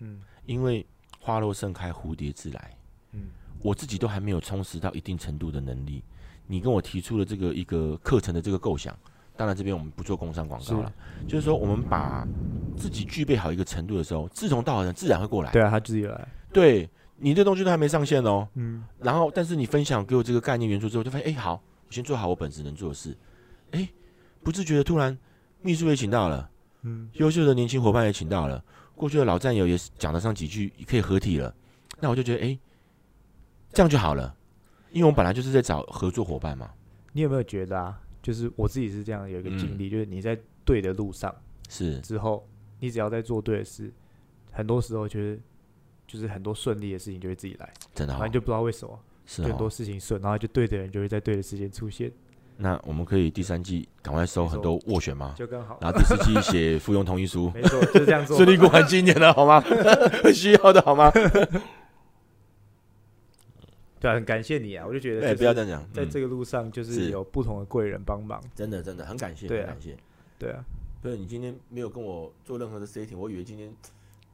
[0.00, 0.84] 嗯因为
[1.20, 2.76] 花落盛开，蝴蝶自来。
[3.12, 3.28] 嗯
[3.62, 6.02] 我自己都还没有充实到一定程度的能力。
[6.46, 8.98] 你跟我提出了这个一个课程的这个构想，
[9.36, 10.92] 当然这边我们不做工商广告了，
[11.26, 12.26] 就是说我们把
[12.76, 15.50] 自己具备好一个程度的时候，志同道合的人自然会过来。
[15.50, 16.28] 对啊，他自己来。
[16.52, 23.16] 对你这东西都还没上线哦，嗯然后但是你分享给我这个概念元素之后，就发现哎、好，我先做好我本职能做的事，
[23.72, 23.88] 哎、
[24.42, 25.16] 不自觉的突然
[25.62, 26.48] 秘书也请到了，
[26.82, 28.62] 嗯优秀的年轻伙伴也请到了，
[28.94, 31.52] 过去的老战友也讲得上几句，可以合体了。
[31.98, 32.58] 那我就觉得，哎、
[33.72, 34.34] 这样就好了，
[34.92, 36.70] 因为我们本来就是在找合作伙伴嘛。
[37.12, 38.00] 你有没有觉得啊？
[38.24, 41.32] 就是我自己是这样有一个嗯经历，就是你在对的路上
[41.68, 42.48] 是，之后，
[42.80, 43.92] 你只要在做对的事，
[44.50, 45.38] 很多时候就是
[46.06, 49.70] 就是很多顺利的事情就会自己来，真的、哦然后你，就不知道为什么，是就很多哦。
[49.70, 52.10] 事情顺，然后就对的人就会在对的时间出现，
[52.56, 55.34] 那我们可以第三季赶快收很多斡旋吗？
[55.36, 55.78] 就更好。
[55.82, 58.38] 然后第四季写附庸同意书，没错，就是这样 做。
[58.38, 59.60] 顺利过完今年了，好吗？
[59.60, 61.12] 很 需要的好吗？
[64.04, 64.86] 对啊，很感谢你啊！
[64.86, 68.38] 我就觉得哎，就是不要这样讲，嗯在这个路上就是是有不同的贵人帮忙。
[68.54, 69.96] 真的真的很感谢，很感谢。
[70.38, 70.62] 对啊，
[71.00, 73.74] 不是你今天没有跟我做任何的 setting，我以为今天，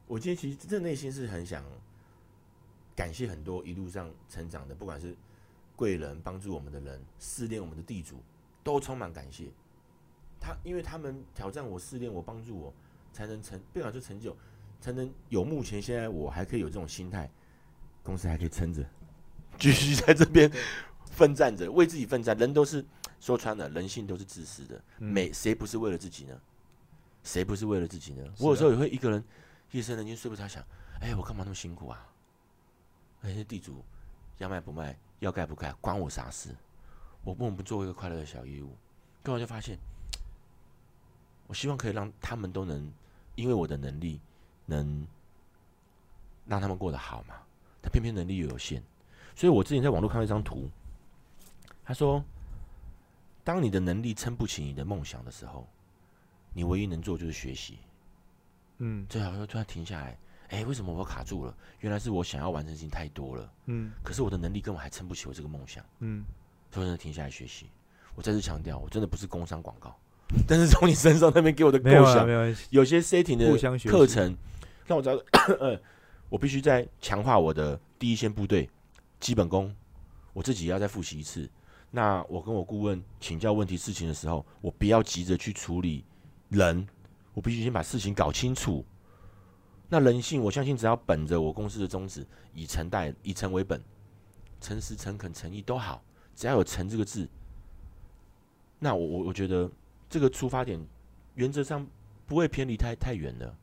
[0.07, 1.63] 我今天其实真的内心是很想
[2.93, 5.15] 感谢很多一路上成长的，不管是
[5.77, 8.17] 贵人帮助我们的人，试炼我们的地主，
[8.63, 9.45] 都充满感谢。
[10.37, 12.73] 他因为他们挑战我、试炼我、帮助我，
[13.13, 14.35] 才能成，不管是成就，
[14.81, 17.31] 才能有目前现在我还可以有这种心态，
[18.03, 18.83] 公司还可以撑着，
[19.61, 20.51] 继续在这边
[21.05, 22.35] 奋战着，为自己奋战。
[22.35, 22.83] 人都是
[23.19, 24.75] 说穿了，人性都是自私的。
[24.97, 26.35] 嗯每谁不是为了自己呢？
[27.23, 28.23] 谁不是为了自己呢？
[28.39, 29.23] 我有时候也会一个人
[29.69, 30.65] 夜深人静睡不着，想，
[30.99, 32.07] 哎、我干嘛那么辛苦啊？
[33.21, 33.85] 哎，那地主
[34.39, 36.49] 要卖不卖，要盖不盖，关我啥事？
[37.23, 38.75] 我为什么不做一个快乐的小业务？
[39.23, 39.77] 后来就发现，
[41.45, 42.91] 我希望可以让他们都能
[43.35, 44.19] 因为我的能力，
[44.65, 45.05] 能
[46.47, 47.35] 让他们过得好嘛。
[47.83, 48.81] 他偏偏能力又有限，
[49.41, 50.69] 所以我之前在网络看到一张图，
[51.83, 52.23] 他说，
[53.43, 55.67] 当你的能力撑不起你的梦想的时候，
[56.53, 57.79] 你唯一能做就是学习。
[58.77, 60.15] 嗯最好就突然停下来，
[60.49, 61.57] 哎、为什么我卡住了？
[61.79, 66.23] 原来是我想要完成的事情太多了，嗯可是我的能力根本还撑不起我这个梦想，嗯，
[66.69, 67.65] 所以我真的停下来学习。
[68.13, 69.97] 我再次强调，我真的不是工商广告，
[70.47, 74.37] 但是从你身上那边给我的构没有啊，想没，有些 setting 的课程，
[74.85, 75.19] 让我知道，
[75.59, 75.81] 呃，
[76.29, 78.69] 我必须在强化我的第一线部队
[79.21, 79.73] 基本功，
[80.33, 81.49] 我自己要再复习一次。
[81.91, 86.03] 那我跟我顾问请教问题事情的时候，我不要急着去处理
[86.49, 86.85] 人，
[87.33, 88.83] 我必须先把事情搞清楚。
[89.87, 93.81] 那人性，我相信只要本着我公司的宗旨，以诚待，以诚为本，
[94.61, 96.01] 诚实、诚恳、诚意都好，
[96.33, 97.27] 只要有“诚”这个字，
[98.79, 99.69] 那我我我觉得
[100.09, 100.79] 这个出发点
[101.35, 101.85] 原则上
[102.25, 103.53] 不会偏离太太远的。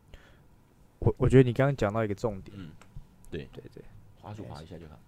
[0.99, 2.71] 我我觉得你刚刚讲到一个重点，嗯，
[3.31, 3.83] 对对对，
[4.21, 4.99] 滑鼠滑一下就好。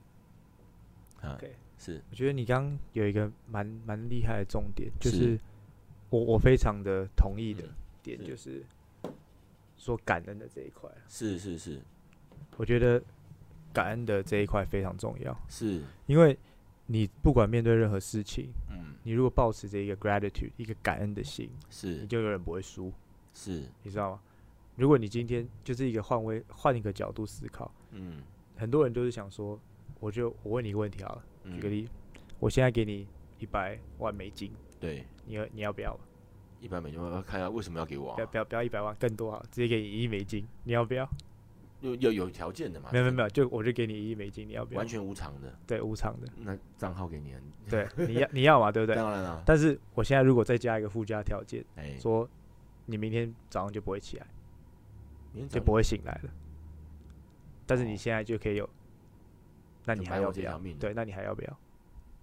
[1.20, 2.00] 啊 OK 是。
[2.10, 5.16] 我觉得你刚刚有一个蛮蛮厉害的重点，就是。
[5.16, 5.40] 是
[6.10, 7.74] 我我非常的同意的嗯。
[8.02, 8.26] 点，是。
[8.26, 8.64] 就是
[9.76, 11.80] 说感恩的这一块，是是是。
[12.56, 13.02] 我觉得
[13.72, 16.36] 感恩的这一块非常重要，是，因为
[16.86, 21.94] 你不管面对任何事情，嗯，你如果保持着一个 gratitude 一个感恩的心，是。
[21.98, 22.92] 你就永远不会输，
[23.32, 24.20] 是，你知道吗？
[24.76, 28.22] 如果你今天就是一个换位换一个角度思考，嗯，
[28.56, 29.58] 很多人就是想说，
[30.00, 31.88] 我就我问你一个问题好了，嗯举个例，
[32.38, 33.06] 我现在给你
[33.38, 35.96] 一百万美金，对，你要你要不要？
[36.60, 41.08] 一百美金，我要看一下为什么要给我、要，不要不要一百万，更多好了，直接给你一亿美金，你要不要？
[41.80, 42.90] 有有有条件的嘛？
[42.92, 44.78] 没有没有没有，就我就给你一亿美金，你要不要？
[44.78, 47.40] 完全无偿的，对无偿的，那账号给你啊，
[47.70, 48.94] 对，你要你要嘛，对不对？
[48.94, 52.28] 当然了，但是我现在如果再加一个附加条件，哎，说
[52.84, 54.26] 你明天早上就不会起来，
[55.32, 56.30] 明天早就不会醒来了，
[57.64, 58.68] 但是哦你现在就可以有，
[59.94, 60.78] 那你还要不要命？
[60.78, 61.58] 对，那你还要不要？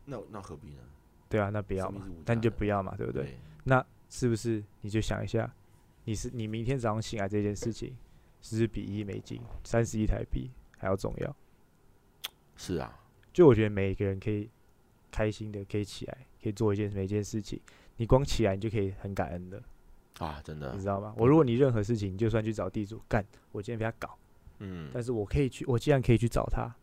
[0.05, 0.81] 那那何必呢？
[1.29, 3.37] 对啊，那不要嘛那你就不要嘛，对不对？
[3.65, 5.53] 那是不是你就想一下，
[6.05, 7.93] 你是你明天早上醒来这件事情，
[8.41, 11.35] 是不是比一美金、三十亿台币还要重要？
[12.55, 12.97] 是啊，
[13.33, 14.49] 就我觉得每一个人可以
[15.11, 17.59] 开心的可以起来，可以做一件每一件事情，
[17.97, 19.61] 你光起来你就可以很感恩的，
[20.19, 21.13] 啊，真的你，知道吗？
[21.17, 24.17] 我如果你任何事情，你就算去找地主干，我今天被他搞，
[24.59, 26.73] 嗯，但是我可以去，我既然可以去找他，哇，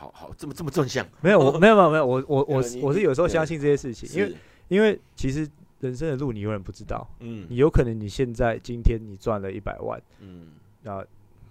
[0.00, 4.36] 好好，这么这么正向，没有我没有没有没有，我我我我是有时候相信这些事情，因为，
[4.68, 5.46] 因为其实
[5.80, 7.46] 人生的路你永远不知道，嗯。
[7.50, 10.00] 你有可能你现在今天你赚了一百万。
[10.20, 11.04] 嗯，那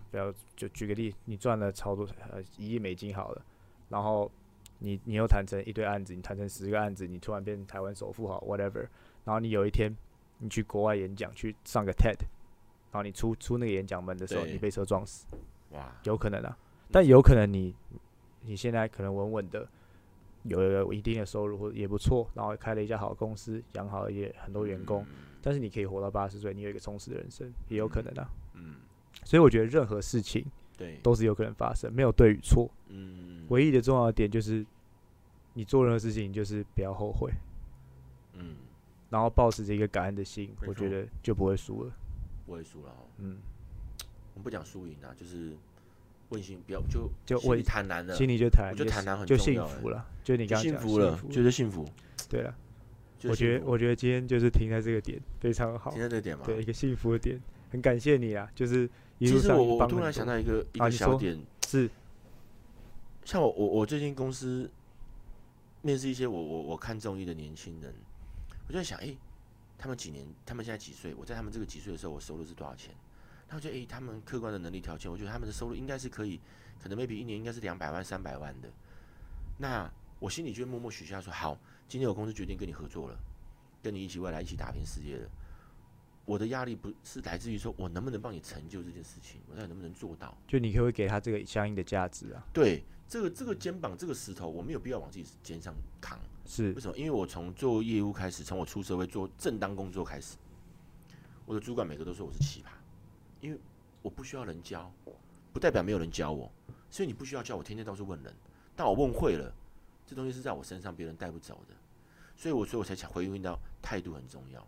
[0.09, 3.41] 不要就举个例，你赚了超多呃一亿美金好了，
[3.87, 4.31] 然后
[4.79, 8.87] 你你又谈成一堆案子，你谈成十个案子，你突然变台湾首富好 whatever，
[9.25, 9.95] 然后你有一天
[10.39, 12.17] 你去国外演讲，去上个 TED，
[12.91, 15.27] 然后你出出那个演讲门的时候，你被车撞死，
[15.73, 16.57] 哇，有可能啊，
[16.91, 17.75] 但有可能你
[18.41, 19.67] 你现在可能稳稳的。
[20.43, 25.05] 有有一定的收入或也不错，然后开了一家好公司，养好了也很多员工，
[25.41, 28.29] 但是你可以活到八十岁，你有一个充实的人生，也有可能啊。
[28.53, 28.75] 嗯，
[29.25, 30.45] 所以我觉得任何事情
[30.77, 32.71] 对，都是有可能发生，没有对与错。
[32.87, 34.65] 嗯，唯一的重要的点就是，
[35.53, 37.33] 你做任何事情就是不要后悔，
[38.31, 38.55] 嗯，
[39.09, 41.91] 然后保持着一个感恩的心，我觉得就不会输了。
[42.45, 43.39] 不会输了哦，嗯，
[44.35, 45.51] 我们不讲输赢啊，就是
[46.29, 50.05] 问心，不要就就问坦然了，心里就坦然，就我觉得坦然很就幸福了。
[50.23, 51.89] 就你就刚幸福了，幸觉得幸福，
[52.29, 52.55] 对了。
[53.23, 55.91] 我觉得我觉得今天就是停在这个点，非常好。
[55.91, 61.89] 停在这个点嘛，对，一个幸福的点，很感谢你啊，就是一其实路上我我突然想到一个一个小点，是。
[63.25, 64.69] 像我我我最近公司
[65.81, 67.93] 面试一些我我我看中意的年轻人，
[68.67, 69.15] 我就在想，哎、
[69.77, 71.13] 他们几年，他们现在几岁？
[71.15, 72.93] 我在他们这个几岁的时候，我收入是多少钱？
[73.49, 76.39] 然后我觉得，哎、他们客观的能力条件，我觉得他们的收入应该是可以，
[76.79, 78.69] 可能 maybe 一年应该是两百万、三百万的。
[79.57, 83.17] 那我心里就会默默许下说，好，今天我公司决定跟你合作了，
[83.81, 85.27] 跟你一起未来一起打拼事业了。
[86.25, 90.37] 我的压力不是来自于说我能不能帮你成就这件事情，我到底能不能做到？
[90.47, 92.45] 就你可不可以给他这个相应的价值啊？
[92.53, 96.19] 对，这个这个肩膀这个石头，我没有必要往自己肩上扛。
[96.45, 96.95] 是为什么？
[96.95, 100.37] 因为我从做业务开始，从我出社会做正当工作开始，
[101.47, 102.67] 我的主管每个都说我是奇葩，
[103.41, 103.59] 因为
[104.01, 104.91] 我不需要人教，
[105.53, 106.51] 不代表没有人教我，
[106.89, 108.33] 所以你不需要教我，天天到处问人，
[108.75, 109.53] 但我问会了，
[110.05, 111.75] 这东西是在我身上，别人带不走的，
[112.35, 114.65] 所以我所以我才想回应到态度很重要，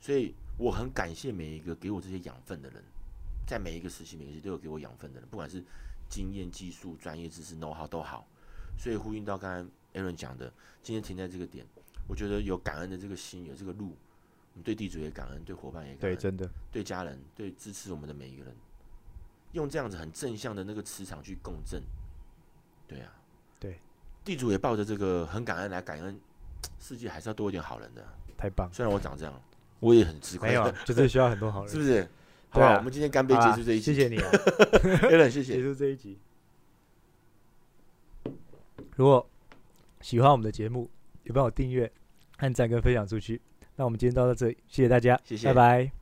[0.00, 2.82] 所以我很感谢每一个给我这些养分的人，
[3.46, 5.64] 在每一个时期每个时期都有给我养分的人，不管是
[6.08, 8.26] 经验、技术、专业知识、know how 都好，
[8.78, 10.52] 所以呼应到刚刚 Aaron 讲的。
[10.82, 11.66] 今天停在这个点，
[12.06, 13.94] 我觉得有感恩的这个心，有这个路，
[14.58, 18.52] 我们对地主也感恩，对伙伴也感对，恩，真的对家人，对支持我们的每一个人，
[19.52, 21.80] 用这样子很正向的那个磁场去共振。
[22.88, 23.12] 对啊，
[23.60, 23.78] 对，
[24.24, 26.20] 地主也抱着这个很感恩来感恩，
[26.80, 28.04] 世界还是要多一点好人的。
[28.36, 28.68] 太棒。
[28.72, 29.40] 虽然我长这样，
[29.78, 32.02] 我也很吃亏，没有啊，就是需要很多好人， 是不是？
[32.50, 36.18] 好吧，对啊我们今天干杯结束这一集，谢谢你 啊，Aaron，谢结，束这一集。
[38.96, 39.24] 如果
[40.00, 40.90] 喜欢我们的节目，
[41.22, 41.92] 也帮我订阅、
[42.38, 43.40] 按赞跟分享出去。
[43.78, 45.46] 那我们今天到这里，谢谢大家，谢谢。
[45.46, 45.97] 拜拜。